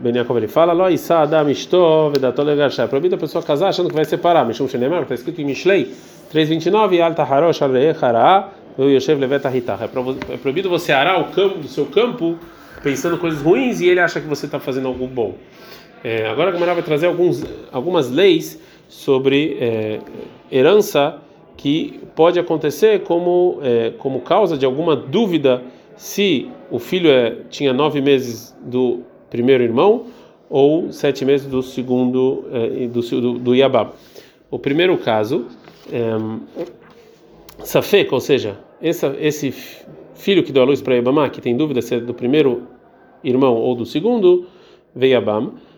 Ben 0.00 0.14
Yaakov, 0.16 0.36
ele 0.36 0.48
fala: 0.48 0.72
Lo 0.72 0.88
isa 0.88 1.20
adam 1.20 1.48
ishto 1.50 2.10
vedato 2.10 2.42
legashá. 2.42 2.84
É 2.84 2.86
proibido 2.86 3.16
a 3.16 3.18
pessoa 3.18 3.42
casar 3.42 3.68
achando 3.68 3.88
que 3.88 3.94
vai 3.94 4.04
separar. 4.04 4.44
Mishum 4.46 4.68
shenemar, 4.68 5.02
está 5.02 5.14
escrito 5.14 5.40
em 5.40 5.44
Mishlei 5.44 5.94
3:29, 6.32 7.00
alta 7.00 7.22
harosh 7.22 7.62
al 7.62 7.72
re'eh 7.72 7.96
hará, 8.00 8.50
eu 8.78 8.90
yoshev 8.90 9.18
levet 9.18 9.46
ahitah. 9.46 9.78
É 10.30 10.36
proibido 10.36 10.68
você 10.68 10.92
arar 10.92 11.20
o 11.20 11.24
campo 11.32 11.58
do 11.58 11.68
seu 11.68 11.86
campo 11.86 12.38
pensando 12.82 13.18
coisas 13.18 13.40
ruins 13.42 13.80
e 13.80 13.88
ele 13.88 14.00
acha 14.00 14.20
que 14.20 14.26
você 14.26 14.46
está 14.46 14.60
fazendo 14.60 14.88
algo 14.88 15.06
bom. 15.06 15.34
É, 16.04 16.28
agora 16.28 16.50
a 16.50 16.52
Gamara 16.52 16.74
vai 16.74 16.82
trazer 16.82 17.06
alguns, 17.06 17.44
algumas 17.72 18.10
leis 18.10 18.60
sobre 18.88 19.56
é, 19.60 20.00
herança 20.50 21.20
que 21.56 22.00
pode 22.14 22.38
acontecer 22.38 23.02
como, 23.02 23.58
é, 23.62 23.92
como 23.98 24.20
causa 24.20 24.56
de 24.56 24.64
alguma 24.64 24.94
dúvida 24.94 25.62
se 25.96 26.48
o 26.70 26.78
filho 26.78 27.10
é, 27.10 27.38
tinha 27.50 27.72
nove 27.72 28.00
meses 28.00 28.56
do 28.62 29.00
primeiro 29.28 29.64
irmão 29.64 30.06
ou 30.48 30.92
sete 30.92 31.24
meses 31.24 31.46
do 31.46 31.62
segundo 31.62 32.44
é, 32.52 32.86
do, 32.86 33.00
do, 33.00 33.38
do. 33.38 33.52
O 34.50 34.58
primeiro 34.58 34.96
caso, 34.96 35.46
é, 35.92 36.10
Safek, 37.64 38.14
ou 38.14 38.20
seja, 38.20 38.56
essa, 38.80 39.14
esse 39.20 39.52
filho 40.14 40.42
que 40.42 40.52
deu 40.52 40.62
a 40.62 40.66
luz 40.66 40.80
para 40.80 40.94
Yabamá, 40.94 41.28
que 41.28 41.40
tem 41.40 41.56
dúvida 41.56 41.82
se 41.82 41.96
é 41.96 42.00
do 42.00 42.14
primeiro 42.14 42.62
irmão 43.22 43.56
ou 43.56 43.74
do 43.74 43.84
segundo, 43.84 44.46
Veiabam, 44.94 45.54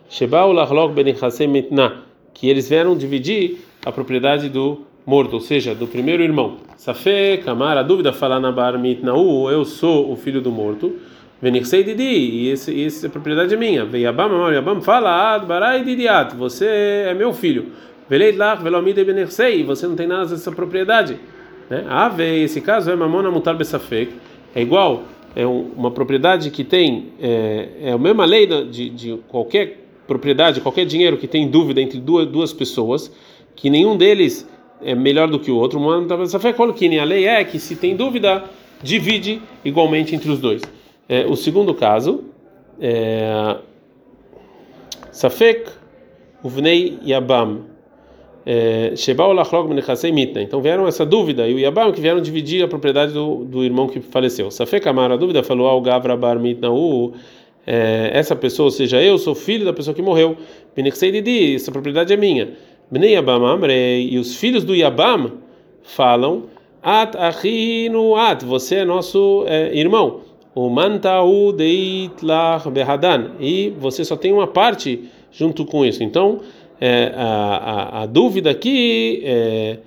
Lachlok 0.53 0.93
Benichasem 0.93 1.47
Mitna, 1.47 2.03
que 2.33 2.49
eles 2.49 2.67
vieram 2.67 2.97
dividir 2.97 3.59
a 3.85 3.91
propriedade 3.91 4.49
do 4.49 4.81
morto, 5.05 5.33
ou 5.33 5.39
seja, 5.39 5.73
do 5.73 5.87
primeiro 5.87 6.21
irmão. 6.21 6.57
Safé, 6.75 7.37
Kamar, 7.37 7.77
a 7.77 7.83
dúvida 7.83 8.11
fala 8.11 8.39
na 8.39 8.51
Bar 8.51 8.77
Mitnau, 8.77 9.49
eu 9.49 9.63
sou 9.63 10.11
o 10.11 10.17
filho 10.17 10.41
do 10.41 10.51
morto. 10.51 10.97
Venichsei 11.41 11.83
Didi, 11.83 12.03
e 12.03 12.49
esse, 12.49 12.85
essa 12.85 13.09
propriedade 13.09 13.53
é 13.53 13.57
minha. 13.57 13.85
Veiabam, 13.85 14.51
Yabam, 14.51 14.81
fala 14.81 15.33
Ad 15.33 15.45
Barai 15.45 15.83
Didiat, 15.83 16.35
você 16.35 17.05
é 17.07 17.13
meu 17.13 17.33
filho. 17.33 17.67
Veleit 18.09 18.37
Lach 18.37 18.61
Velomide 18.61 19.03
Benichsei, 19.05 19.63
você 19.63 19.87
não 19.87 19.95
tem 19.95 20.07
nada 20.07 20.25
dessa 20.25 20.51
propriedade. 20.51 21.17
Né? 21.69 21.85
Ave, 21.89 22.43
esse 22.43 22.59
caso 22.59 22.91
é 22.91 22.95
Mamona 22.95 23.31
Mutar 23.31 23.55
Besafek, 23.55 24.11
é 24.53 24.61
igual 24.61 25.03
é 25.35 25.45
uma 25.45 25.89
propriedade 25.89 26.51
que 26.51 26.63
tem 26.63 27.13
é, 27.19 27.69
é 27.83 27.91
a 27.93 27.97
mesma 27.97 28.25
lei 28.25 28.45
de, 28.45 28.89
de 28.89 29.17
qualquer 29.29 29.80
propriedade, 30.11 30.59
qualquer 30.59 30.85
dinheiro 30.85 31.15
que 31.17 31.27
tem 31.27 31.47
dúvida 31.49 31.79
entre 31.79 31.97
duas, 31.97 32.27
duas 32.27 32.51
pessoas, 32.51 33.11
que 33.55 33.69
nenhum 33.69 33.95
deles 33.95 34.47
é 34.83 34.93
melhor 34.93 35.29
do 35.29 35.39
que 35.39 35.49
o 35.49 35.55
outro. 35.55 35.79
A 35.79 37.03
lei 37.05 37.25
é 37.25 37.43
que 37.45 37.57
se 37.59 37.75
tem 37.77 37.95
dúvida, 37.95 38.43
divide 38.83 39.41
igualmente 39.63 40.13
entre 40.13 40.29
os 40.29 40.39
dois. 40.39 40.61
É, 41.07 41.25
o 41.25 41.35
segundo 41.35 41.73
caso 41.73 42.25
é 42.79 43.57
Safek 45.11 45.71
Uvnei 46.43 46.97
Yabam 47.05 47.65
é, 48.45 48.93
então 50.41 50.61
vieram 50.61 50.87
essa 50.87 51.05
dúvida 51.05 51.47
e 51.47 51.53
o 51.53 51.59
Yabam 51.59 51.91
que 51.91 52.01
vieram 52.01 52.19
dividir 52.19 52.63
a 52.63 52.67
propriedade 52.67 53.13
do, 53.13 53.45
do 53.45 53.63
irmão 53.63 53.87
que 53.87 53.99
faleceu. 54.01 54.49
Safek 54.49 54.87
Amar, 54.89 55.11
a 55.11 55.15
dúvida 55.15 55.43
falou 55.43 55.67
ao 55.67 55.79
Gavra 55.79 56.17
Bar 56.17 56.39
Mitnau, 56.39 57.13
é, 57.65 58.11
essa 58.13 58.35
pessoa, 58.35 58.65
ou 58.65 58.71
seja, 58.71 59.01
eu 59.01 59.17
sou 59.17 59.35
filho 59.35 59.65
da 59.65 59.73
pessoa 59.73 59.93
que 59.93 60.01
morreu. 60.01 60.37
Essa 61.55 61.71
propriedade 61.71 62.13
é 62.13 62.17
minha. 62.17 62.49
E 62.91 64.17
os 64.17 64.35
filhos 64.35 64.63
do 64.63 64.75
Yabam 64.75 65.33
falam, 65.83 66.45
At 66.81 67.15
At, 67.15 68.43
você 68.43 68.75
é 68.77 68.85
nosso 68.85 69.45
é, 69.47 69.75
irmão. 69.75 70.21
O 70.53 70.69
Mantau 70.69 71.53
Behadan, 72.71 73.31
e 73.39 73.73
você 73.79 74.03
só 74.03 74.17
tem 74.17 74.33
uma 74.33 74.47
parte 74.47 75.09
junto 75.31 75.65
com 75.65 75.85
isso. 75.85 76.03
Então, 76.03 76.41
é, 76.79 77.13
a, 77.15 77.23
a, 77.23 78.01
a, 78.01 78.05
dúvida 78.05 78.49
aqui 78.49 79.21
é, 79.23 79.77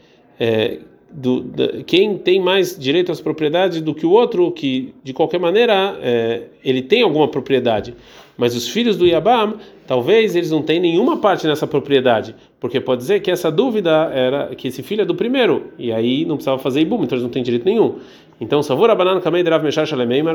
é 0.40 0.78
do, 1.14 1.40
da, 1.42 1.83
quem 1.85 2.18
tem 2.18 2.40
mais 2.40 2.76
direito 2.76 3.12
às 3.12 3.21
propriedades 3.21 3.80
do 3.80 3.94
que 3.94 4.04
o 4.04 4.11
outro, 4.11 4.50
que 4.50 4.92
de 5.02 5.12
qualquer 5.12 5.38
maneira 5.38 5.97
é, 6.02 6.42
ele 6.64 6.83
tem 6.83 7.02
alguma 7.02 7.28
propriedade. 7.28 7.94
Mas 8.37 8.56
os 8.56 8.68
filhos 8.68 8.97
do 8.97 9.06
Yabam, 9.06 9.54
talvez 9.87 10.35
eles 10.35 10.50
não 10.50 10.61
tenham 10.61 10.83
nenhuma 10.83 11.18
parte 11.18 11.47
nessa 11.47 11.68
propriedade, 11.68 12.35
porque 12.59 12.80
pode 12.80 13.00
dizer 13.00 13.21
que 13.21 13.30
essa 13.30 13.50
dúvida 13.50 14.11
era 14.12 14.54
que 14.56 14.66
esse 14.68 14.83
filho 14.83 15.02
é 15.02 15.04
do 15.04 15.14
primeiro, 15.14 15.68
e 15.78 15.92
aí 15.92 16.25
não 16.25 16.35
precisava 16.35 16.59
fazer 16.59 16.80
ibum, 16.80 17.04
então 17.04 17.16
eles 17.16 17.23
não 17.23 17.30
têm 17.30 17.44
direito 17.44 17.64
nenhum. 17.64 17.99
Então, 18.40 18.61
Savor 18.64 18.90
Abanan 18.90 19.21
Kamei 19.21 19.44
de 19.44 19.50
Rav 19.50 19.62
Meshach 19.62 19.92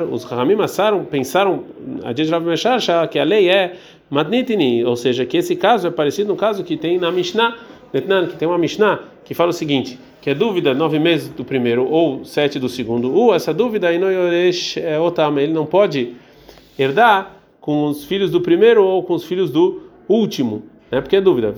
os 0.10 0.24
Rahamim 0.24 0.56
pensaram 1.12 1.66
a 2.06 2.14
dia 2.14 2.24
de 2.24 2.32
Rav 2.32 2.46
Meshach 2.46 2.88
que 3.12 3.20
a 3.20 3.26
lei 3.26 3.50
é 3.50 3.76
Madnitini, 4.10 4.86
ou 4.86 4.96
seja, 4.96 5.26
que 5.26 5.36
esse 5.36 5.56
caso 5.58 5.88
é 5.88 5.92
parecido 5.92 6.30
no 6.30 6.38
caso 6.38 6.64
que 6.64 6.78
tem 6.78 6.98
na 6.98 7.12
Mishnah, 7.12 7.58
que 8.28 8.38
tem 8.38 8.48
uma 8.48 8.58
Mishnah 8.58 9.00
que 9.26 9.34
fala 9.34 9.52
o 9.52 9.54
seguinte, 9.54 10.00
que 10.22 10.30
é 10.30 10.34
dúvida 10.34 10.74
nove 10.74 11.00
meses 11.00 11.30
do 11.30 11.46
primeiro 11.46 11.88
ou 11.88 12.26
sete 12.26 12.60
do 12.60 12.68
segundo, 12.68 13.14
ou 13.14 13.34
essa 13.34 13.54
dúvida 13.54 13.88
é 14.80 14.98
ele 15.42 15.54
não 15.54 15.66
pode 15.66 16.16
herdar 16.78 17.38
com 17.62 17.86
os 17.86 18.04
filhos 18.06 18.32
do 18.32 18.42
primeiro 18.42 18.84
ou 18.84 19.04
com 19.04 19.14
os 19.14 19.24
filhos 19.24 19.52
do 19.52 19.84
último, 20.08 20.64
né? 20.90 21.02
Porque 21.02 21.16
é 21.16 21.22
dúvida, 21.22 21.52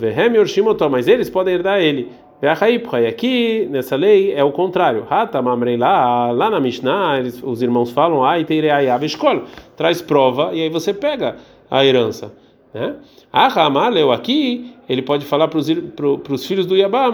mas 0.90 1.08
eles 1.08 1.30
podem 1.30 1.54
herdar 1.54 1.80
ele. 1.80 2.10
E 2.42 2.48
aqui, 3.08 3.68
nessa 3.70 3.96
lei, 3.96 4.34
é 4.34 4.44
o 4.44 4.52
contrário. 4.52 5.06
lá, 5.78 6.32
lá 6.32 6.50
na 6.50 6.60
Mishnah, 6.60 7.20
os 7.44 7.62
irmãos 7.62 7.92
falam, 7.92 8.26
traz 9.78 10.02
prova 10.02 10.50
e 10.52 10.62
aí 10.62 10.70
você 10.70 10.92
pega 10.92 11.36
a 11.70 11.86
herança. 11.86 12.34
Né? 12.74 12.96
Ahamaleu 13.32 14.12
aqui, 14.12 14.74
ele 14.88 15.02
pode 15.02 15.26
falar 15.26 15.48
para 15.48 15.58
os 15.58 16.46
filhos 16.46 16.66
do 16.66 16.76
Yabá, 16.76 17.12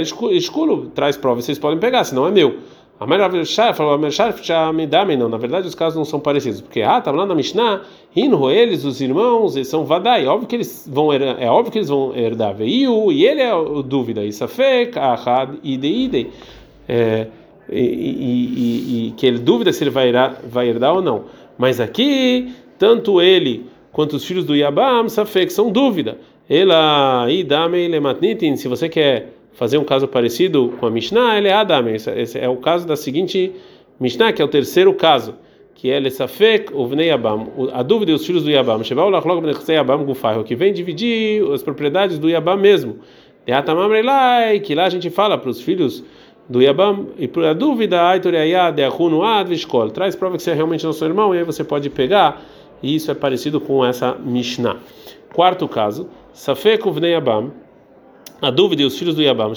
esculo, 0.00 0.86
traz 0.94 1.16
prova, 1.16 1.40
vocês 1.40 1.58
podem 1.58 1.78
pegar, 1.78 2.04
senão 2.04 2.26
é 2.26 2.30
meu. 2.30 2.58
A 3.00 3.06
não. 5.16 5.28
Na 5.28 5.36
verdade, 5.36 5.66
os 5.66 5.74
casos 5.74 5.96
não 5.96 6.04
são 6.04 6.20
parecidos, 6.20 6.60
porque 6.60 6.82
ah, 6.82 7.00
tá 7.00 7.10
lá 7.10 7.26
na 7.26 7.34
Mishnah, 7.34 7.80
Inro, 8.14 8.48
eles, 8.48 8.84
os 8.84 9.00
irmãos, 9.00 9.56
eles 9.56 9.66
são 9.66 9.84
vadai, 9.84 10.24
óbvio 10.24 10.46
que 10.46 10.54
eles 10.54 10.88
vão 10.88 11.12
é 11.12 11.50
óbvio 11.50 11.72
que 11.72 11.78
eles 11.78 11.88
vão 11.88 12.16
herdar 12.16 12.54
veiu, 12.54 13.10
e 13.10 13.26
ele 13.26 13.40
é 13.40 13.52
o 13.52 13.82
dúvida, 13.82 14.24
Isafek, 14.24 14.96
Ahad, 14.96 15.54
Ide, 15.64 15.88
Ide. 15.88 16.30
É, 16.88 17.26
e, 17.68 17.80
e, 17.80 17.86
e, 17.86 19.08
e, 19.08 19.10
que 19.12 19.26
ele 19.26 19.38
dúvida 19.38 19.72
se 19.72 19.82
ele 19.82 19.90
vai 19.90 20.08
herdar, 20.08 20.38
vai 20.44 20.68
herdar 20.68 20.94
ou 20.94 21.02
não. 21.02 21.24
Mas 21.58 21.80
aqui, 21.80 22.54
tanto 22.78 23.20
ele 23.20 23.66
quanto 23.92 24.16
os 24.16 24.24
filhos 24.24 24.44
do 24.44 24.56
Yabam, 24.56 25.08
Safek, 25.08 25.52
são 25.52 25.70
dúvida. 25.70 26.18
Ela, 26.48 27.26
Idame, 27.30 27.86
Lematnitin, 27.86 28.56
se 28.56 28.66
você 28.66 28.88
quer 28.88 29.32
fazer 29.52 29.78
um 29.78 29.84
caso 29.84 30.08
parecido 30.08 30.72
com 30.80 30.86
a 30.86 30.90
Mishnah, 30.90 31.38
ele 31.38 31.48
é 31.48 31.52
Adam. 31.52 31.88
Esse 31.88 32.38
é 32.38 32.48
o 32.48 32.56
caso 32.56 32.86
da 32.86 32.96
seguinte 32.96 33.52
Mishnah, 34.00 34.32
que 34.32 34.42
é 34.42 34.44
o 34.44 34.48
terceiro 34.48 34.92
caso, 34.94 35.34
que 35.74 35.90
é 35.90 36.00
Lesafek 36.00 36.74
Uvnei 36.74 37.08
Yabam, 37.08 37.48
a 37.72 37.82
dúvida 37.82 38.12
e 38.12 38.14
os 38.14 38.26
filhos 38.26 38.42
do 38.42 38.50
Yabam, 38.50 38.82
Shebau 38.82 39.10
Lachlog 39.10 39.40
Benechsei 39.40 39.76
Yabam 39.76 40.04
Gufai, 40.04 40.42
que 40.42 40.54
vem 40.54 40.72
dividir 40.72 41.44
as 41.52 41.62
propriedades 41.62 42.18
do 42.18 42.28
Yabam 42.28 42.56
mesmo. 42.56 42.98
De 43.46 43.52
Atamam 43.52 43.88
Relai, 43.88 44.60
que 44.60 44.74
lá 44.74 44.84
a 44.84 44.88
gente 44.88 45.10
fala 45.10 45.36
para 45.36 45.50
os 45.50 45.60
filhos 45.60 46.04
do 46.48 46.60
Yabam, 46.60 47.08
e 47.18 47.26
por 47.26 47.44
a 47.44 47.52
dúvida, 47.52 48.08
Aitor 48.08 48.34
Yayad, 48.34 48.80
Ahunu 48.82 49.22
Ad, 49.22 49.48
Vishkol, 49.48 49.90
traz 49.90 50.14
prova 50.14 50.36
que 50.36 50.42
você 50.42 50.50
é 50.50 50.54
realmente 50.54 50.84
nosso 50.84 51.04
irmão, 51.04 51.34
e 51.34 51.38
aí 51.38 51.44
você 51.44 51.64
pode 51.64 51.88
pegar, 51.90 52.42
e 52.82 52.94
isso 52.94 53.10
é 53.10 53.14
parecido 53.14 53.60
com 53.60 53.84
essa 53.84 54.14
Mishnah. 54.14 54.78
Quarto 55.32 55.68
caso, 55.68 56.08
Safek 56.32 56.86
Uvnei 56.86 57.12
Yabam, 57.12 57.52
a 58.40 58.50
dúvida 58.50 58.82
e 58.82 58.84
os 58.84 58.98
filhos 58.98 59.14
do 59.14 59.22
Yabam, 59.22 59.54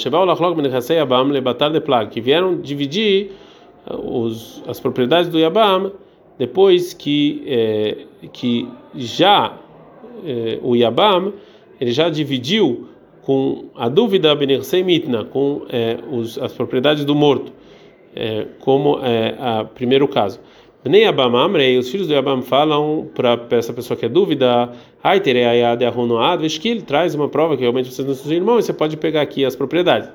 Yabam 0.94 1.32
lebatar 1.32 1.72
de 1.72 1.82
plag, 1.82 2.10
que 2.10 2.22
vieram 2.22 2.62
dividir 2.62 3.32
uh, 3.90 4.22
os, 4.22 4.64
as 4.68 4.80
propriedades 4.80 5.30
do 5.30 5.40
Yabam 5.40 5.92
depois 6.38 6.94
que 6.94 7.44
é, 7.48 7.98
que 8.32 8.68
já 8.94 9.58
é, 10.24 10.60
o 10.62 10.76
Yabam 10.76 11.34
ele 11.80 11.92
já 11.92 12.10
dividiu 12.10 12.90
com 13.22 13.66
a 13.76 13.90
dúvida 13.90 14.36
Benersei 14.36 14.84
Mitna 14.84 15.24
com 15.24 15.64
é, 15.70 15.98
os, 16.12 16.38
as 16.38 16.54
propriedades 16.54 17.06
do 17.06 17.16
morto, 17.16 17.52
como 18.60 19.00
é 19.04 19.36
a 19.40 19.66
primeiro 19.66 20.08
caso. 20.08 20.40
Bnei 20.86 21.04
Abam 21.04 21.36
Amrei, 21.36 21.80
os 21.80 21.90
filhos 21.90 22.08
do 22.08 22.16
Abam 22.16 22.44
falam 22.44 23.10
para 23.16 23.58
essa 23.58 23.74
pessoa 23.74 23.98
que 23.98 24.06
é 24.06 24.10
dúvida, 24.10 24.72
Aiter 25.04 25.36
Ayad 25.36 25.84
Ahunoad 25.84 26.44
Veshkil, 26.44 26.84
traz 26.84 27.16
uma 27.16 27.28
prova 27.28 27.56
que 27.56 27.62
realmente 27.62 27.92
vocês 27.92 28.08
não 28.08 28.14
são 28.14 28.32
irmãos 28.32 28.60
e 28.60 28.68
você 28.68 28.74
pode 28.74 28.96
pegar 28.96 29.22
aqui 29.22 29.44
as 29.44 29.56
propriedades. 29.56 30.08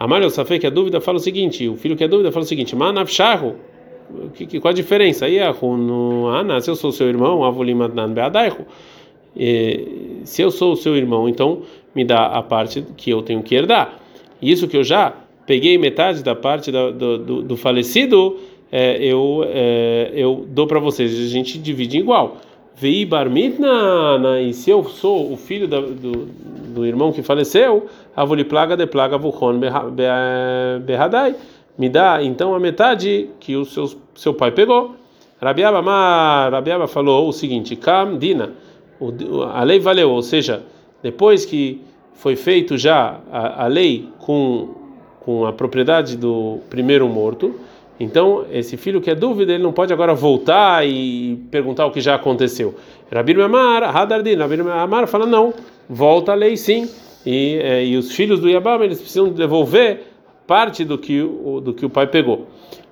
Amalio 0.00 0.30
Safei, 0.30 0.58
que 0.58 0.66
é 0.66 0.70
dúvida, 0.70 0.98
fala 0.98 1.18
o 1.18 1.20
seguinte: 1.20 1.68
o 1.68 1.76
filho 1.76 1.94
que 1.94 2.02
é 2.02 2.08
dúvida 2.08 2.32
fala 2.32 2.42
o 2.42 2.48
seguinte, 2.48 2.74
Manavshahu, 2.74 3.56
qual 4.62 4.70
a 4.70 4.74
diferença? 4.74 5.26
Aí 5.26 5.38
Ahunoana, 5.38 6.58
se 6.62 6.70
eu 6.70 6.74
sou 6.74 6.90
seu 6.90 7.06
irmão, 7.06 7.44
Avulimadnan 7.44 8.10
Beadaihu, 8.14 8.64
se 10.24 10.40
eu 10.40 10.50
sou 10.50 10.72
o 10.72 10.76
seu 10.76 10.96
irmão, 10.96 11.28
então 11.28 11.60
me 11.94 12.02
dá 12.02 12.28
a 12.28 12.42
parte 12.42 12.82
que 12.96 13.10
eu 13.10 13.20
tenho 13.20 13.42
que 13.42 13.54
herdar. 13.54 13.98
Isso 14.40 14.66
que 14.68 14.76
eu 14.78 14.84
já 14.84 15.12
peguei 15.46 15.76
metade 15.76 16.24
da 16.24 16.34
parte 16.34 16.72
do, 16.72 17.18
do, 17.18 17.42
do 17.42 17.56
falecido 17.58 18.38
é, 18.76 18.96
eu, 19.00 19.44
é, 19.46 20.10
eu 20.14 20.44
dou 20.48 20.66
para 20.66 20.80
vocês, 20.80 21.12
a 21.12 21.28
gente 21.28 21.58
divide 21.58 21.96
igual. 21.96 22.38
Vei 22.74 23.06
barmitna, 23.06 24.40
e 24.42 24.52
se 24.52 24.68
eu 24.68 24.82
sou 24.82 25.32
o 25.32 25.36
filho 25.36 25.68
da, 25.68 25.80
do, 25.80 26.26
do 26.74 26.84
irmão 26.84 27.12
que 27.12 27.22
faleceu, 27.22 27.86
avoli 28.16 28.42
plaga 28.42 28.76
de 28.76 28.84
plaga 28.84 29.16
vuchon 29.16 29.60
berradai, 30.84 31.36
me 31.78 31.88
dá 31.88 32.20
então 32.20 32.52
a 32.52 32.58
metade 32.58 33.30
que 33.38 33.54
o 33.54 33.64
seu, 33.64 33.88
seu 34.16 34.34
pai 34.34 34.50
pegou. 34.50 34.96
Rabiaba, 35.40 36.50
Rabiaba 36.50 36.88
falou 36.88 37.28
o 37.28 37.32
seguinte: 37.32 37.76
Kam 37.76 38.18
dina, 38.18 38.54
a 39.52 39.62
lei 39.62 39.78
valeu, 39.78 40.10
ou 40.10 40.22
seja, 40.22 40.64
depois 41.00 41.44
que 41.44 41.80
foi 42.14 42.34
feito 42.34 42.76
já 42.76 43.20
a, 43.30 43.66
a 43.66 43.66
lei 43.68 44.08
com, 44.18 44.74
com 45.20 45.46
a 45.46 45.52
propriedade 45.52 46.16
do 46.16 46.58
primeiro 46.68 47.08
morto 47.08 47.54
então, 47.98 48.44
esse 48.50 48.76
filho 48.76 49.00
que 49.00 49.10
é 49.10 49.14
dúvida, 49.14 49.52
ele 49.52 49.62
não 49.62 49.72
pode 49.72 49.92
agora 49.92 50.14
voltar 50.14 50.86
e 50.86 51.36
perguntar 51.50 51.86
o 51.86 51.90
que 51.90 52.00
já 52.00 52.16
aconteceu. 52.16 52.74
Rabir 53.12 53.38
Amar, 53.40 53.84
Hadardin, 53.84 54.34
Rabir 54.34 54.66
Amar 54.66 55.06
fala 55.06 55.26
não, 55.26 55.54
volta 55.88 56.32
a 56.32 56.34
lei 56.34 56.56
sim. 56.56 56.88
E, 57.24 57.58
é, 57.62 57.84
e 57.84 57.96
os 57.96 58.12
filhos 58.12 58.40
do 58.40 58.48
Yabam, 58.48 58.82
eles 58.82 59.00
precisam 59.00 59.28
devolver 59.30 60.02
parte 60.46 60.84
do 60.84 60.98
que 60.98 61.22
o, 61.22 61.60
do 61.60 61.72
que 61.72 61.86
o 61.86 61.90
pai 61.90 62.06
pegou. 62.06 62.48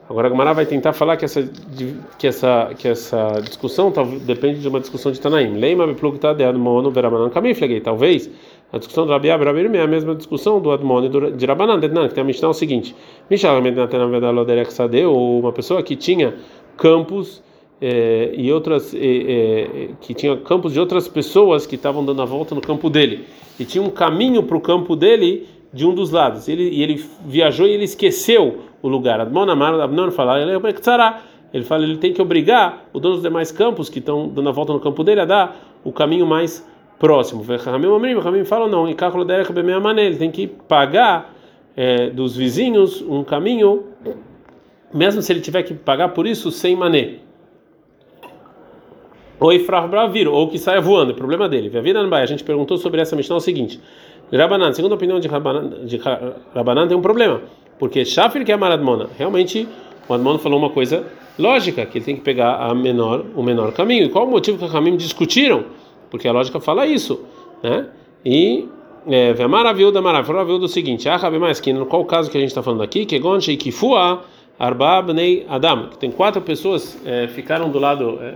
Agora 0.08 0.26
a 0.26 0.30
Gamara 0.30 0.52
vai 0.52 0.66
tentar 0.66 0.92
falar 0.92 1.16
que 1.16 1.24
essa 1.24 1.48
que 2.18 2.26
essa 2.26 2.70
que 2.76 2.88
essa 2.88 3.40
discussão 3.42 3.90
tá, 3.90 4.02
depende 4.04 4.60
de 4.60 4.68
uma 4.68 4.80
discussão 4.80 5.10
de 5.12 5.20
Tanaim. 5.20 5.54
Leima 5.54 5.86
me 5.86 5.94
plugta 5.94 6.34
de 6.34 6.44
Admono 6.44 6.90
veramanan 6.90 7.30
kamiflegei. 7.30 7.80
Talvez 7.80 8.28
a 8.72 8.78
discussão 8.78 9.04
do 9.04 9.12
Rabi 9.12 9.30
Abraham 9.30 9.74
é 9.74 9.82
a 9.82 9.86
mesma 9.86 10.14
discussão 10.14 10.58
do 10.58 10.70
Admon 10.70 11.04
e 11.04 11.32
de 11.32 11.44
Rabanan, 11.44 11.78
que 11.78 11.88
tem 11.88 12.22
a 12.22 12.24
Mishnah 12.24 12.48
é 12.48 12.50
o 12.50 12.54
seguinte: 12.54 12.96
ou 15.06 15.40
uma 15.40 15.52
pessoa 15.52 15.82
que 15.82 15.94
tinha 15.94 16.34
campos 16.78 17.42
eh, 17.80 18.32
e 18.34 18.50
outras 18.50 18.94
eh, 18.94 18.98
eh, 18.98 19.90
que 20.00 20.14
tinha 20.14 20.38
campos 20.38 20.72
de 20.72 20.80
outras 20.80 21.06
pessoas 21.06 21.66
que 21.66 21.74
estavam 21.74 22.02
dando 22.02 22.22
a 22.22 22.24
volta 22.24 22.54
no 22.54 22.62
campo 22.62 22.88
dele 22.88 23.26
e 23.60 23.64
tinha 23.66 23.84
um 23.84 23.90
caminho 23.90 24.42
para 24.42 24.56
o 24.56 24.60
campo 24.60 24.96
dele 24.96 25.46
de 25.70 25.86
um 25.86 25.94
dos 25.94 26.10
lados. 26.10 26.48
Ele 26.48 26.70
e 26.70 26.82
ele 26.82 27.04
viajou 27.26 27.66
e 27.66 27.72
ele 27.72 27.84
esqueceu 27.84 28.60
o 28.80 28.88
lugar. 28.88 29.20
Admon 29.20 29.50
Amar, 29.50 29.78
Admon 29.80 30.10
fala, 30.10 30.40
ele 30.40 30.50
é 30.50 30.56
ele 31.52 31.64
fala, 31.64 31.84
ele 31.84 31.98
tem 31.98 32.14
que 32.14 32.22
obrigar 32.22 32.86
o 32.94 32.98
dono 32.98 33.16
dos 33.16 33.22
demais 33.22 33.52
campos 33.52 33.90
que 33.90 33.98
estão 33.98 34.28
dando 34.28 34.48
a 34.48 34.52
volta 34.52 34.72
no 34.72 34.80
campo 34.80 35.04
dele 35.04 35.20
a 35.20 35.24
dar 35.26 35.56
o 35.84 35.92
caminho 35.92 36.26
mais 36.26 36.66
próximo. 37.02 37.44
Ramim 38.22 38.44
fala 38.44 38.68
não, 38.68 38.88
e 38.88 38.94
ele 40.06 40.16
tem 40.16 40.30
que 40.30 40.46
pagar 40.46 41.34
é, 41.76 42.10
dos 42.10 42.36
vizinhos 42.36 43.02
um 43.02 43.24
caminho, 43.24 43.82
mesmo 44.94 45.20
se 45.20 45.32
ele 45.32 45.40
tiver 45.40 45.64
que 45.64 45.74
pagar 45.74 46.10
por 46.10 46.28
isso 46.28 46.52
sem 46.52 46.76
mané. 46.76 47.16
Ou 49.40 49.52
Ifrah 49.52 49.88
Bravir, 49.88 50.28
ou 50.28 50.46
que 50.48 50.60
saia 50.60 50.80
voando, 50.80 51.10
é 51.10 51.14
problema 51.16 51.48
dele. 51.48 51.72
A 51.76 52.26
gente 52.26 52.44
perguntou 52.44 52.76
sobre 52.78 53.00
essa 53.00 53.16
Mishnah 53.16 53.34
o 53.34 53.40
seguinte: 53.40 53.80
Rabanan, 54.32 54.72
segundo 54.72 54.92
a 54.92 54.94
opinião 54.94 55.18
de 55.18 55.26
Rabanan, 55.26 55.84
de 55.84 56.00
Rabanan 56.54 56.86
tem 56.86 56.96
um 56.96 57.02
problema, 57.02 57.42
porque 57.80 58.04
Shafir 58.04 58.44
que 58.44 58.52
é 58.52 58.56
Maradmona, 58.56 59.08
realmente 59.18 59.66
o 60.08 60.14
Admon 60.14 60.38
falou 60.38 60.56
uma 60.56 60.70
coisa 60.70 61.04
lógica, 61.36 61.84
que 61.84 61.98
ele 61.98 62.04
tem 62.04 62.14
que 62.14 62.22
pegar 62.22 62.58
a 62.58 62.72
menor, 62.72 63.24
o 63.34 63.42
menor 63.42 63.72
caminho. 63.72 64.04
E 64.04 64.08
qual 64.08 64.24
o 64.24 64.30
motivo 64.30 64.56
que 64.56 64.64
os 64.64 64.70
caminhos 64.70 65.02
discutiram? 65.02 65.81
Porque 66.12 66.28
a 66.28 66.32
lógica 66.32 66.60
fala 66.60 66.86
isso, 66.86 67.24
né? 67.62 67.86
E 68.22 68.68
é 69.06 69.46
maravilha 69.48 69.90
da 69.90 70.02
maravilha 70.02 70.58
do 70.58 70.68
seguinte, 70.68 71.08
ah, 71.08 71.18
mais 71.40 71.58
que 71.58 71.72
no 71.72 71.86
qual 71.86 72.04
caso 72.04 72.30
que 72.30 72.36
a 72.36 72.40
gente 72.40 72.50
está 72.50 72.62
falando 72.62 72.82
aqui, 72.82 73.06
que 73.06 73.18
gonche 73.18 73.56
que 73.56 73.72
fua 73.72 74.22
arba 74.58 75.00
bnei 75.00 75.46
adam, 75.48 75.88
que 75.88 75.96
tem 75.96 76.10
quatro 76.10 76.42
pessoas 76.42 77.00
é, 77.06 77.28
ficaram 77.28 77.70
do 77.70 77.78
lado 77.78 78.18
é, 78.20 78.34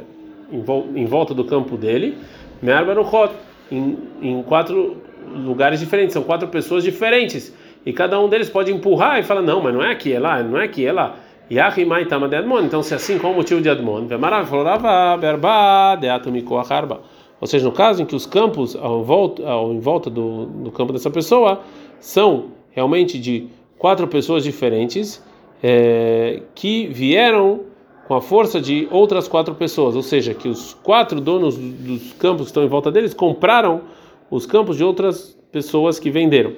em, 0.50 0.62
vol 0.62 0.86
em, 0.94 1.04
volta 1.04 1.34
do 1.34 1.44
campo 1.44 1.76
dele, 1.76 2.16
me'arbaruchot, 2.62 3.34
em, 3.70 3.98
em 4.22 4.42
quatro 4.42 4.96
lugares 5.36 5.78
diferentes, 5.78 6.14
são 6.14 6.22
quatro 6.22 6.48
pessoas 6.48 6.82
diferentes, 6.82 7.54
e 7.84 7.92
cada 7.92 8.18
um 8.18 8.26
deles 8.26 8.48
pode 8.48 8.72
empurrar 8.72 9.20
e 9.20 9.22
falar 9.22 9.42
não, 9.42 9.60
mas 9.60 9.74
não 9.74 9.82
é 9.84 9.92
aqui, 9.92 10.14
é 10.14 10.18
lá, 10.18 10.42
não 10.42 10.58
é 10.58 10.64
aqui, 10.64 10.86
é 10.86 10.92
lá. 10.92 11.16
Yahimai 11.52 12.06
tama 12.06 12.26
de 12.26 12.36
Admon, 12.36 12.62
então 12.62 12.82
se 12.82 12.94
é 12.94 12.96
assim, 12.96 13.18
qual 13.18 13.34
o 13.34 13.36
motivo 13.36 13.60
de 13.60 13.68
Admon? 13.68 14.08
Maravilha, 14.18 14.46
falou, 14.46 14.64
Rava, 14.64 15.16
berba, 15.18 15.96
de 16.00 16.08
atomiko 16.08 16.56
acharba. 16.56 17.02
Ou 17.40 17.46
seja, 17.46 17.64
no 17.64 17.72
caso 17.72 18.02
em 18.02 18.06
que 18.06 18.16
os 18.16 18.26
campos 18.26 18.74
ao 18.74 19.04
volta, 19.04 19.46
ao, 19.46 19.72
em 19.72 19.80
volta 19.80 20.08
do, 20.08 20.46
do 20.46 20.70
campo 20.70 20.92
dessa 20.92 21.10
pessoa 21.10 21.60
são 22.00 22.46
realmente 22.70 23.18
de 23.18 23.48
quatro 23.78 24.06
pessoas 24.08 24.42
diferentes 24.42 25.22
é, 25.62 26.42
que 26.54 26.86
vieram 26.86 27.60
com 28.06 28.14
a 28.14 28.20
força 28.20 28.60
de 28.60 28.86
outras 28.90 29.26
quatro 29.26 29.54
pessoas, 29.54 29.96
ou 29.96 30.02
seja, 30.02 30.32
que 30.32 30.48
os 30.48 30.74
quatro 30.74 31.20
donos 31.20 31.56
dos 31.56 32.12
campos 32.12 32.42
que 32.42 32.50
estão 32.50 32.62
em 32.62 32.68
volta 32.68 32.90
deles 32.90 33.12
compraram 33.12 33.82
os 34.30 34.46
campos 34.46 34.76
de 34.76 34.84
outras 34.84 35.36
pessoas 35.50 35.98
que 35.98 36.10
venderam. 36.10 36.54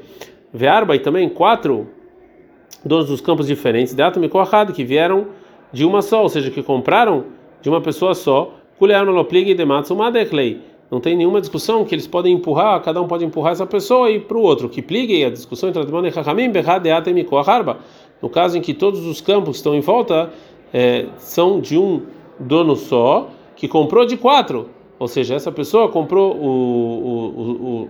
Vearba 0.52 0.94
e 0.94 0.98
também 0.98 1.28
quatro 1.28 1.88
donos 2.84 3.06
dos 3.06 3.20
campos 3.20 3.46
diferentes, 3.46 3.94
de 3.94 4.02
Atom 4.02 4.22
e 4.24 4.72
que 4.72 4.84
vieram 4.84 5.28
de 5.72 5.84
uma 5.84 6.02
só, 6.02 6.22
ou 6.22 6.28
seja, 6.28 6.50
que 6.50 6.62
compraram 6.62 7.24
de 7.60 7.68
uma 7.68 7.80
pessoa 7.80 8.14
só, 8.14 8.57
não 10.90 11.00
tem 11.00 11.16
nenhuma 11.16 11.40
discussão 11.40 11.84
que 11.84 11.94
eles 11.94 12.06
podem 12.06 12.34
empurrar, 12.34 12.80
cada 12.82 13.00
um 13.02 13.06
pode 13.06 13.24
empurrar 13.24 13.52
essa 13.52 13.66
pessoa 13.66 14.10
e 14.10 14.18
para 14.18 14.36
o 14.36 14.40
outro. 14.40 14.68
Que 14.68 14.80
pligue 14.80 15.22
a 15.24 15.30
discussão 15.30 15.68
entre 15.68 15.82
Admon 15.82 16.06
e 16.06 16.10
Chachamim, 16.10 16.50
no 18.22 18.28
caso 18.30 18.56
em 18.56 18.60
que 18.60 18.72
todos 18.72 19.06
os 19.06 19.20
campos 19.20 19.50
que 19.50 19.56
estão 19.56 19.74
em 19.74 19.80
volta 19.80 20.30
é, 20.72 21.06
são 21.18 21.60
de 21.60 21.76
um 21.76 22.02
dono 22.38 22.74
só, 22.74 23.28
que 23.54 23.68
comprou 23.68 24.06
de 24.06 24.16
quatro. 24.16 24.70
Ou 24.98 25.06
seja, 25.06 25.34
essa 25.34 25.52
pessoa 25.52 25.88
comprou 25.88 26.34
o, 26.34 26.48
o, 27.36 27.88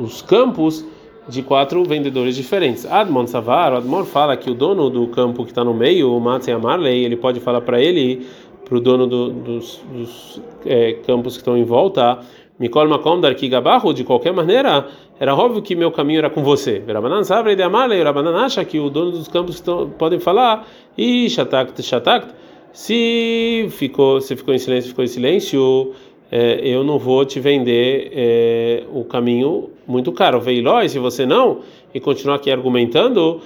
o, 0.00 0.02
os 0.02 0.20
campos 0.20 0.84
de 1.28 1.42
quatro 1.42 1.84
vendedores 1.84 2.34
diferentes. 2.34 2.86
Admon 2.86 3.26
Savar, 3.26 3.72
Admon 3.74 4.04
fala 4.04 4.36
que 4.36 4.50
o 4.50 4.54
dono 4.54 4.88
do 4.90 5.06
campo 5.08 5.44
que 5.44 5.50
está 5.50 5.62
no 5.62 5.74
meio, 5.74 6.10
o 6.14 6.20
Matzei 6.20 6.54
Amarley, 6.54 7.04
ele 7.04 7.16
pode 7.16 7.38
falar 7.38 7.60
para 7.60 7.80
ele, 7.80 8.26
o 8.76 8.80
dono 8.80 9.06
do, 9.06 9.30
dos, 9.30 9.80
dos 9.92 10.42
é, 10.66 10.92
campos 11.06 11.34
que 11.34 11.40
estão 11.40 11.56
em 11.56 11.64
volta, 11.64 12.18
Mikol 12.58 12.88
Makom 12.88 13.20
Darki 13.20 13.48
Gabarro, 13.48 13.94
de 13.94 14.04
qualquer 14.04 14.32
maneira, 14.32 14.86
era 15.20 15.34
óbvio 15.34 15.62
que 15.62 15.74
meu 15.74 15.90
caminho 15.90 16.18
era 16.18 16.30
com 16.30 16.42
você. 16.42 16.82
Rabanan 16.86 17.24
Savra 17.24 17.54
de 17.54 17.62
Amarley, 17.62 18.02
Rabanan 18.02 18.36
acha 18.36 18.64
que 18.64 18.78
o 18.78 18.90
dono 18.90 19.12
dos 19.12 19.28
campos 19.28 19.56
estão, 19.56 19.88
podem 19.90 20.18
falar, 20.18 20.66
e 20.96 21.30
Shatakt, 21.30 21.82
Shatakt, 21.82 22.34
se 22.72 23.68
ficou, 23.70 24.20
se 24.20 24.36
ficou 24.36 24.54
em 24.54 24.58
silêncio, 24.58 24.90
ficou 24.90 25.04
em 25.04 25.08
silêncio 25.08 25.94
é, 26.30 26.60
eu 26.62 26.84
não 26.84 26.98
vou 26.98 27.24
te 27.24 27.40
vender 27.40 28.12
é, 28.12 28.84
o 28.92 29.04
caminho 29.04 29.70
muito 29.86 30.12
caro. 30.12 30.40
Veilói, 30.40 30.88
se 30.88 30.98
você 30.98 31.24
não, 31.24 31.60
e 31.94 32.00
continuar 32.00 32.36
aqui 32.36 32.50
argumentando, 32.50 33.40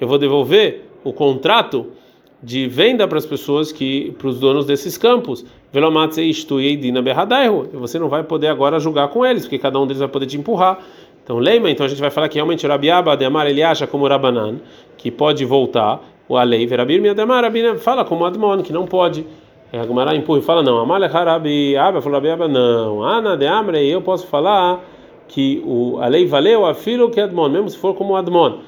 eu 0.00 0.08
vou 0.08 0.18
devolver 0.18 0.82
o 1.02 1.12
contrato 1.12 1.86
de 2.44 2.68
venda 2.68 3.08
para 3.08 3.16
as 3.16 3.24
pessoas 3.24 3.72
que 3.72 4.14
para 4.18 4.28
os 4.28 4.38
donos 4.38 4.66
desses 4.66 4.98
campos. 4.98 5.44
E 5.72 5.80
você 7.76 7.98
não 7.98 8.08
vai 8.08 8.22
poder 8.22 8.48
agora 8.48 8.78
julgar 8.78 9.08
com 9.08 9.24
eles, 9.24 9.44
porque 9.44 9.58
cada 9.58 9.80
um 9.80 9.86
deles 9.86 10.00
vai 10.00 10.08
poder 10.08 10.26
te 10.26 10.36
empurrar. 10.36 10.78
Então, 11.24 11.38
lembra, 11.38 11.70
então 11.70 11.86
a 11.86 11.88
gente 11.88 12.00
vai 12.00 12.10
falar 12.10 12.28
que 12.28 12.34
realmente 12.34 12.66
Rabiaba 12.66 13.16
de 13.16 13.24
Amar 13.24 13.46
ele 13.46 13.62
acha 13.62 13.86
como 13.86 14.06
Rabanan, 14.06 14.56
que 14.98 15.10
pode 15.10 15.42
voltar, 15.46 16.02
o 16.28 16.36
Alei, 16.36 16.66
Verabir, 16.66 17.00
Miadamar, 17.00 17.50
fala 17.78 18.04
como 18.04 18.26
Admon, 18.26 18.62
que 18.62 18.74
não 18.74 18.84
pode. 18.86 19.26
É, 19.72 19.80
a 19.80 19.86
Gumara 19.86 20.14
empurra 20.14 20.38
e 20.38 20.42
fala: 20.42 20.62
não, 20.62 20.78
Amalek 20.78 21.16
Harabi 21.16 21.76
Abba 21.76 22.02
falou 22.02 22.18
Rabi 22.18 22.30
Abba, 22.30 22.46
não. 22.46 23.02
Ana 23.02 23.36
de 23.36 23.46
Amre, 23.46 23.88
eu 23.88 24.02
posso 24.02 24.26
falar 24.26 24.84
que 25.26 25.62
o, 25.64 25.98
a 26.00 26.06
lei 26.08 26.26
valeu 26.26 26.66
a 26.66 26.74
filho 26.74 27.10
que 27.10 27.18
Admon, 27.18 27.48
mesmo 27.48 27.70
se 27.70 27.78
for 27.78 27.94
como 27.94 28.14
Admon. 28.16 28.58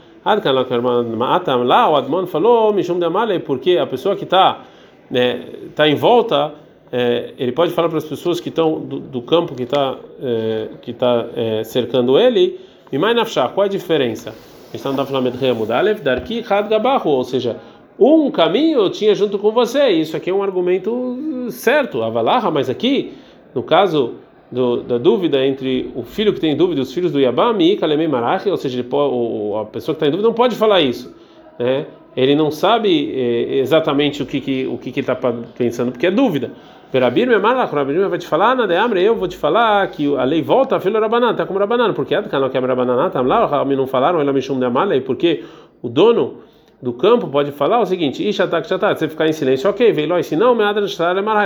Lá 1.65 1.89
o 1.89 1.97
Admon 1.97 2.27
falou, 2.27 2.73
Mishum 2.73 2.99
de 2.99 3.05
Amalek, 3.05 3.45
porque 3.45 3.79
a 3.79 3.87
pessoa 3.87 4.17
que 4.17 4.25
está 4.25 4.65
né, 5.09 5.47
tá 5.75 5.89
em 5.89 5.95
volta, 5.95 6.53
é, 6.91 7.33
ele 7.39 7.53
pode 7.53 7.73
falar 7.73 7.89
para 7.89 7.99
as 7.99 8.05
pessoas 8.05 8.41
que 8.41 8.49
estão 8.49 8.81
do, 8.81 8.99
do, 8.99 9.23
campo 9.23 9.55
que 9.55 9.63
está 9.63 9.97
é, 10.21 10.69
que 10.83 10.93
tá, 10.93 11.27
é, 11.37 11.63
cercando 11.63 12.19
ele, 12.19 12.59
e 12.91 12.99
mais 12.99 13.15
nafshah, 13.15 13.49
qual 13.49 13.67
a 13.67 13.69
diferença? 13.69 14.31
A 14.31 14.33
gente 14.33 14.75
está 14.77 14.91
no 14.91 14.97
Daflamed 14.97 15.37
Remudalev, 15.37 16.01
Darki 16.01 16.45
Had 16.49 16.69
Gabahu, 16.69 17.09
ou 17.09 17.25
seja, 17.25 17.57
um 17.99 18.29
caminho 18.31 18.91
tinha 18.91 19.15
junto 19.15 19.39
com 19.39 19.53
você. 19.53 19.89
Isso 19.91 20.17
aqui 20.17 20.31
é 20.31 20.35
um 20.35 20.43
argumento 20.43 21.51
certo, 21.51 22.03
avalaha, 22.03 22.51
mas 22.51 22.69
aqui, 22.69 23.15
no 23.55 23.63
caso 23.63 24.15
do, 24.51 24.83
da 24.83 24.99
dúvida 24.99 25.45
entre 25.45 25.91
o 25.95 26.03
filho 26.03 26.33
que 26.33 26.41
tem 26.41 26.57
dúvida 26.57 26.81
e 26.81 26.83
os 26.83 26.93
filhos 26.93 27.13
do 27.13 27.21
Yabam 27.21 27.61
e 27.61 27.77
Kalemei 27.77 28.09
Marachi, 28.09 28.49
ou 28.49 28.57
seja, 28.57 28.81
a 28.81 29.65
pessoa 29.65 29.95
que 29.95 29.99
está 29.99 30.07
em 30.07 30.11
dúvida 30.11 30.29
não 30.29 30.35
pode 30.35 30.55
falar 30.55 30.81
isso. 30.81 31.15
Né? 31.59 31.87
Ele 32.17 32.35
não 32.35 32.51
sabe 32.51 33.13
é, 33.15 33.59
exatamente 33.59 34.23
o 34.23 34.27
que, 34.27 34.41
que 34.41 34.67
o 34.67 34.79
que, 34.79 34.91
que 34.91 35.01
ele 35.01 35.11
está 35.11 35.33
pensando, 35.57 35.93
porque 35.93 36.07
é 36.07 36.11
dúvida. 36.11 36.53
Perabir 36.91 37.27
me 37.27 37.37
mala, 37.39 37.65
Rabir 37.65 38.09
vai 38.09 38.19
te 38.19 38.27
falar, 38.27 38.55
na 38.55 38.65
de 38.65 38.77
Amre, 38.77 39.03
eu 39.03 39.17
vou 39.17 39.27
te 39.27 39.37
falar 39.37 39.87
que 39.89 40.17
a 40.17 40.25
lei 40.25 40.41
volta 40.41 40.79
filho 40.79 41.01
Rabanan, 41.01 41.35
tá 41.35 41.45
como 41.45 41.59
Rabanan, 41.59 41.93
porque 41.93 42.15
é 42.15 42.23
canal 42.23 42.49
que 42.49 42.57
é 42.57 42.61
Rabanan, 42.61 43.11
tá 43.11 43.21
lá, 43.21 43.65
não 43.65 43.87
falaram, 43.87 44.21
ela 44.21 44.33
me 44.33 44.41
chama 44.41 44.61
de 44.61 44.67
Amale, 44.67 45.01
porque 45.01 45.45
o 45.83 45.89
dono 45.89 46.39
do 46.81 46.93
campo 46.93 47.27
pode 47.27 47.51
falar 47.53 47.81
o 47.81 47.87
seguinte: 47.87 48.27
Ishatak 48.27 48.69
Shatat, 48.69 48.99
você 48.99 49.09
ficar 49.09 49.27
em 49.27 49.33
silêncio, 49.33 49.69
ok, 49.69 49.93
veio 49.93 50.23
se 50.23 50.37
não, 50.37 50.55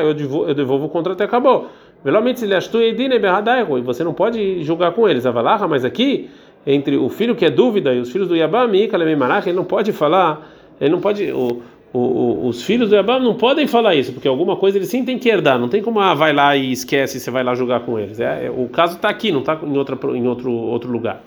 eu 0.03 0.15
devolvo, 0.15 0.49
eu 0.49 0.55
devolvo 0.55 0.87
o 0.87 0.89
contrato 0.89 1.21
e 1.21 1.25
acabou. 1.25 1.69
E 2.05 3.83
você 3.83 4.05
não 4.05 4.15
pode 4.15 4.63
julgar 4.63 4.93
com 4.93 5.09
eles. 5.09 5.27
Avalaha, 5.27 5.69
mas 5.69 5.85
aqui, 5.85 6.31
entre 6.67 6.97
o 6.97 7.09
filho 7.09 7.35
que 7.35 7.45
é 7.45 7.51
dúvida 7.51 7.93
e 7.95 8.01
os 8.01 8.11
filhos 8.11 8.29
do 8.29 8.37
Yabam, 8.37 8.75
ele 8.75 9.53
não 9.53 9.65
pode 9.65 9.93
falar, 9.93 10.51
ele 10.81 10.91
não 10.91 11.01
pode. 11.01 11.31
O, 11.31 11.63
o, 11.93 12.47
os 12.47 12.63
filhos 12.63 12.89
do 12.89 12.95
Yabam 12.95 13.23
não 13.23 13.35
podem 13.35 13.67
falar 13.67 13.95
isso, 13.95 14.13
porque 14.13 14.29
alguma 14.29 14.57
coisa 14.57 14.79
eles 14.79 14.89
sim 14.89 15.05
têm 15.05 15.19
que 15.19 15.29
herdar. 15.29 15.59
Não 15.59 15.69
tem 15.69 15.83
como, 15.83 16.01
ah, 16.01 16.15
vai 16.15 16.33
lá 16.33 16.57
e 16.57 16.73
esquece, 16.73 17.21
você 17.21 17.31
vai 17.31 17.43
lá 17.43 17.55
julgar 17.55 17.81
com 17.81 17.99
eles. 17.99 18.19
É, 18.19 18.47
é 18.47 18.51
o 18.51 18.69
caso 18.69 18.97
está 18.97 19.09
aqui, 19.09 19.31
não 19.31 19.41
está 19.41 19.59
em, 19.63 19.77
outra, 19.77 19.99
em 20.17 20.27
outro, 20.27 20.51
outro 20.51 20.91
lugar. 20.91 21.23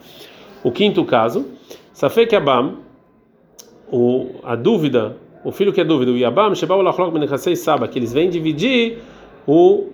O 0.64 0.72
quinto 0.72 1.04
caso, 1.06 1.46
Safek 1.94 2.34
Yabam 2.34 2.78
a 4.44 4.56
dúvida, 4.56 5.18
o 5.44 5.52
filho 5.52 5.72
que 5.72 5.82
é 5.82 5.84
dúvida, 5.84 6.12
o 6.12 6.18
Yabam, 6.18 6.54
que 7.92 8.00
eles 8.00 8.14
vêm 8.14 8.30
dividir 8.30 9.00
o, 9.46 9.90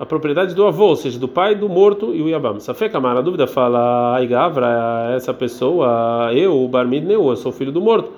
a 0.00 0.06
propriedade 0.06 0.54
do 0.54 0.66
avô, 0.66 0.86
ou 0.86 0.96
seja, 0.96 1.18
do 1.18 1.28
pai 1.28 1.54
do 1.54 1.68
morto 1.68 2.14
e 2.14 2.22
o 2.22 2.28
Yabam. 2.30 2.58
Safek 2.58 2.96
Amar, 2.96 3.18
a 3.18 3.20
dúvida 3.20 3.46
fala, 3.46 4.16
Aigavra, 4.16 5.12
essa 5.14 5.34
pessoa, 5.34 6.30
eu, 6.32 6.58
o 6.58 6.66
Barmid 6.66 7.04
Neu, 7.04 7.28
eu 7.28 7.36
sou 7.36 7.52
filho 7.52 7.70
do 7.70 7.82
morto. 7.82 8.10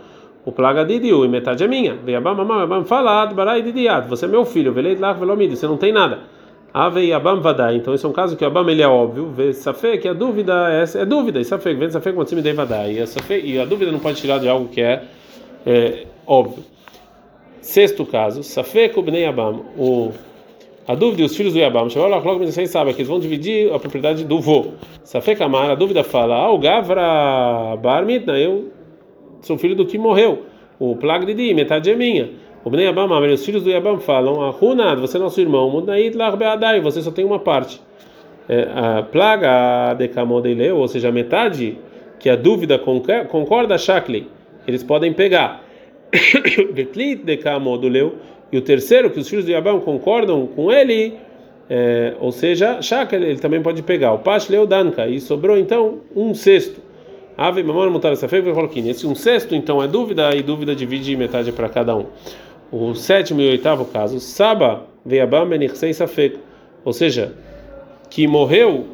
O 0.45 0.53
plaga 0.53 0.85
de 0.85 1.01
Diu, 1.01 1.25
e 1.25 1.29
metade 1.29 1.65
é 1.65 1.67
minha. 1.67 1.99
Yabam, 2.07 2.41
Amam, 2.41 2.61
Yabam, 2.61 2.85
fala, 2.85 3.27
Barai 3.27 3.63
Didiat, 3.63 4.09
você 4.09 4.27
é 4.27 4.29
meu 4.29 4.45
filho, 4.45 4.73
Veleit 4.73 5.01
Lach 5.01 5.19
Velomid, 5.19 5.57
você 5.57 5.67
não 5.67 5.77
tem 5.77 5.93
nada. 5.93 6.21
Ave 6.73 7.01
Yabam 7.09 7.41
Vadai. 7.41 7.75
Então 7.75 7.93
esse 7.93 8.07
é 8.07 8.09
um 8.09 8.13
caso 8.13 8.37
que 8.37 8.45
o 8.45 8.47
Yabam 8.47 8.69
ele 8.71 8.81
é 8.81 8.87
óbvio. 8.87 9.33
Vê 9.33 9.53
que 9.99 10.07
a 10.07 10.13
dúvida 10.13 10.69
é, 10.71 11.01
é 11.01 11.05
dúvida. 11.05 11.41
E 11.41 11.45
Safé, 11.45 11.75
vê 11.75 11.91
Safé 11.91 12.13
quando 12.13 12.29
se 12.29 12.37
me 12.37 12.43
dei 12.43 12.53
Vadai. 12.53 12.97
E 13.45 13.59
a, 13.59 13.65
dúvida 13.65 13.91
não 13.91 13.99
pode 13.99 14.21
tirar 14.21 14.39
de 14.39 14.49
algo 14.49 14.69
que 14.69 14.81
é, 14.81 15.03
é 15.67 16.07
óbvio. 16.27 16.65
Sexto 17.61 18.07
caso, 18.07 18.43
Safé 18.45 18.89
Kubnei 18.89 19.25
Yabam. 19.25 19.63
O 19.77 20.13
a 20.87 20.95
dúvida, 20.97 21.25
os 21.25 21.37
filhos 21.37 21.53
do 21.53 21.61
Yabam, 21.61 21.89
vocês 21.89 22.71
sabem 22.71 22.93
que 22.93 23.01
eles 23.01 23.09
vão 23.09 23.21
dividir 23.21 23.73
a 23.73 23.79
propriedade 23.79 24.25
do 24.25 24.41
vô. 24.41 24.73
Safé 25.05 25.35
Kamar, 25.35 25.71
a 25.71 25.75
dúvida 25.75 26.03
fala: 26.03 26.35
Ah, 26.35 26.51
o 26.51 26.59
Gavra 26.59 27.77
Barmitna, 27.81 28.37
eu 28.37 28.73
sou 29.43 29.57
filho 29.57 29.77
do 29.77 29.87
que 29.87 29.97
morreu. 29.97 30.43
O 30.81 30.97
Plag 30.97 31.33
de 31.33 31.55
metade 31.55 31.91
é 31.91 31.95
minha. 31.95 32.31
O 32.65 32.71
Bnei 32.71 32.89
Abam, 32.89 33.09
os 33.33 33.45
filhos 33.45 33.63
do 33.63 33.71
Yabam 33.71 34.01
falam: 34.01 34.41
Ahunad, 34.43 35.01
você 35.01 35.19
é 35.19 35.21
nosso 35.21 35.41
irmão, 35.41 35.71
Mudaid 35.71 36.17
Larbeadai, 36.17 36.81
você 36.81 37.01
só 37.01 37.13
tem 37.13 37.25
uma 37.25 37.39
parte. 37.39 37.81
É, 38.49 38.69
a 38.75 39.03
plaga 39.03 39.95
de 39.95 40.09
Kamodeleu, 40.09 40.79
ou 40.79 40.89
seja, 40.89 41.13
metade 41.13 41.79
que 42.19 42.29
a 42.29 42.35
dúvida 42.35 42.79
concorda, 42.79 43.79
Shakli, 43.79 44.29
eles 44.67 44.83
podem 44.83 45.13
pegar. 45.13 45.63
Betlit 46.75 47.25
de 47.25 47.37
Kamoduleu, 47.37 48.17
e 48.53 48.59
o 48.59 48.61
terceiro, 48.61 49.11
que 49.11 49.19
os 49.19 49.29
filhos 49.29 49.45
do 49.45 49.51
Yabam 49.51 49.81
concordam 49.81 50.47
com 50.47 50.71
ele, 50.71 51.15
é, 51.69 52.15
ou 52.21 52.31
seja, 52.31 52.83
Shakli, 52.83 53.25
ele 53.25 53.39
também 53.39 53.63
pode 53.63 53.83
pegar. 53.83 54.13
O 54.13 54.19
Pash 54.19 54.49
Danka, 54.69 55.09
e 55.09 55.19
sobrou 55.21 55.57
então 55.57 56.01
um 56.15 56.35
sexto. 56.35 56.81
Ave 57.37 57.63
Mamon 57.63 57.91
Mutar 57.91 58.15
Safek 58.15 58.47
Esse 58.87 59.07
um 59.07 59.15
sexto, 59.15 59.55
então, 59.55 59.83
é 59.83 59.89
dúvida, 59.89 60.35
e 60.37 60.43
dúvida 60.43 60.75
divide 60.75 61.17
metade 61.17 61.51
para 61.51 61.69
cada 61.69 61.97
um 61.97 62.05
o 62.73 62.95
sétimo 62.95 63.43
e 63.43 63.51
oitavo 63.51 63.85
caso, 63.85 64.19
Saba 64.19 64.87
veiabam 65.05 65.47
benichsei 65.47 65.93
safek, 65.93 66.39
ou 66.83 66.93
seja, 66.93 67.35
que 68.09 68.27
morreu 68.27 68.87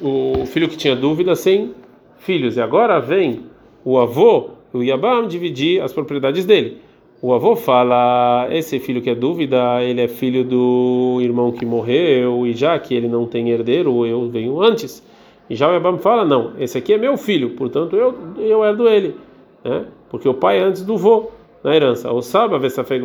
o 0.00 0.44
filho 0.44 0.68
que 0.68 0.76
tinha 0.76 0.94
dúvida 0.94 1.34
sem 1.34 1.72
filhos, 2.18 2.58
e 2.58 2.60
agora 2.60 3.00
vem 3.00 3.46
o 3.82 3.98
avô, 3.98 4.50
o 4.72 4.82
Yabam, 4.82 5.26
dividir 5.26 5.80
as 5.80 5.92
propriedades 5.92 6.44
dele. 6.44 6.82
O 7.20 7.34
avô 7.34 7.56
fala: 7.56 8.46
esse 8.50 8.78
filho 8.78 9.02
que 9.02 9.10
é 9.10 9.14
dúvida, 9.14 9.82
ele 9.82 10.00
é 10.00 10.08
filho 10.08 10.44
do 10.44 11.18
irmão 11.20 11.50
que 11.50 11.66
morreu, 11.66 12.46
e 12.46 12.52
já 12.52 12.78
que 12.78 12.94
ele 12.94 13.08
não 13.08 13.26
tem 13.26 13.50
herdeiro, 13.50 14.06
eu 14.06 14.28
venho 14.28 14.62
antes. 14.62 15.02
E 15.50 15.56
já 15.56 15.68
o 15.68 15.72
Yabam 15.72 15.98
fala: 15.98 16.24
não, 16.24 16.52
esse 16.58 16.78
aqui 16.78 16.92
é 16.92 16.98
meu 16.98 17.16
filho, 17.16 17.50
portanto 17.50 17.96
eu, 17.96 18.14
eu 18.38 18.64
herdo 18.64 18.88
ele, 18.88 19.16
né? 19.64 19.86
porque 20.08 20.28
o 20.28 20.34
pai 20.34 20.58
é 20.58 20.62
antes 20.62 20.84
do 20.84 20.96
vô 20.96 21.30
na 21.64 21.74
herança. 21.74 22.10
Ou 22.12 22.22
Saba 22.22 22.58
Vesafeg 22.58 23.04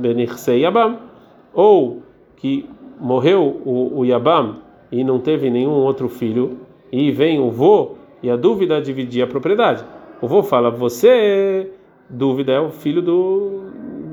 Benichsei 0.00 0.60
Yabam, 0.60 0.98
ou 1.52 2.02
que 2.36 2.68
morreu 3.00 3.60
o, 3.64 3.98
o 3.98 4.04
Yabam 4.04 4.58
e 4.90 5.02
não 5.02 5.18
teve 5.18 5.50
nenhum 5.50 5.72
outro 5.72 6.08
filho, 6.08 6.58
e 6.92 7.10
vem 7.10 7.40
o 7.40 7.50
vô 7.50 7.96
e 8.22 8.30
a 8.30 8.36
dúvida 8.36 8.80
dividir 8.80 9.22
a 9.22 9.26
propriedade. 9.26 9.82
O 10.20 10.28
vô 10.28 10.44
fala: 10.44 10.70
Você, 10.70 11.72
dúvida, 12.12 12.52
é 12.52 12.60
o 12.60 12.70
filho 12.70 13.02
do, 13.02 13.62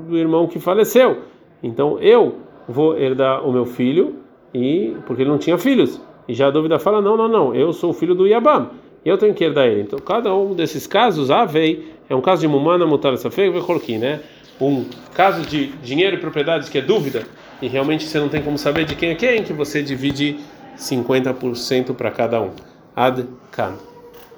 do 0.08 0.18
irmão 0.18 0.48
que 0.48 0.58
faleceu. 0.58 1.18
Então 1.62 1.98
eu 2.00 2.36
vou 2.66 2.96
herdar 2.98 3.46
o 3.46 3.52
meu 3.52 3.66
filho, 3.66 4.16
e 4.52 4.96
porque 5.06 5.22
ele 5.22 5.30
não 5.30 5.38
tinha 5.38 5.58
filhos. 5.58 6.00
E 6.26 6.34
já 6.34 6.48
a 6.48 6.50
dúvida 6.50 6.78
fala: 6.78 7.00
Não, 7.00 7.16
não, 7.16 7.28
não, 7.28 7.54
eu 7.54 7.72
sou 7.72 7.90
o 7.90 7.92
filho 7.92 8.14
do 8.14 8.26
Yabam 8.26 8.70
e 9.04 9.08
eu 9.08 9.18
tenho 9.18 9.34
que 9.34 9.44
herdar 9.44 9.66
ele. 9.66 9.82
Então, 9.82 9.98
cada 9.98 10.34
um 10.34 10.54
desses 10.54 10.86
casos, 10.86 11.30
Avei, 11.30 11.92
é 12.08 12.14
um 12.14 12.20
caso 12.20 12.42
de 12.42 12.48
Mumana 12.48 12.86
Mutar 12.86 13.16
Safek 13.16 13.50
Vekolki, 13.50 13.98
né? 13.98 14.20
Um 14.60 14.84
caso 15.14 15.42
de 15.42 15.68
dinheiro 15.82 16.16
e 16.16 16.18
propriedades 16.18 16.68
que 16.68 16.78
é 16.78 16.82
dúvida, 16.82 17.26
e 17.62 17.68
realmente 17.68 18.04
você 18.04 18.18
não 18.20 18.28
tem 18.28 18.42
como 18.42 18.58
saber 18.58 18.84
de 18.84 18.94
quem 18.94 19.10
é 19.10 19.14
quem, 19.14 19.42
que 19.42 19.54
você 19.54 19.82
divide 19.82 20.38
50% 20.76 21.94
para 21.94 22.10
cada 22.10 22.42
um. 22.42 22.50
Ad 22.94 23.26
Kan. 23.50 23.89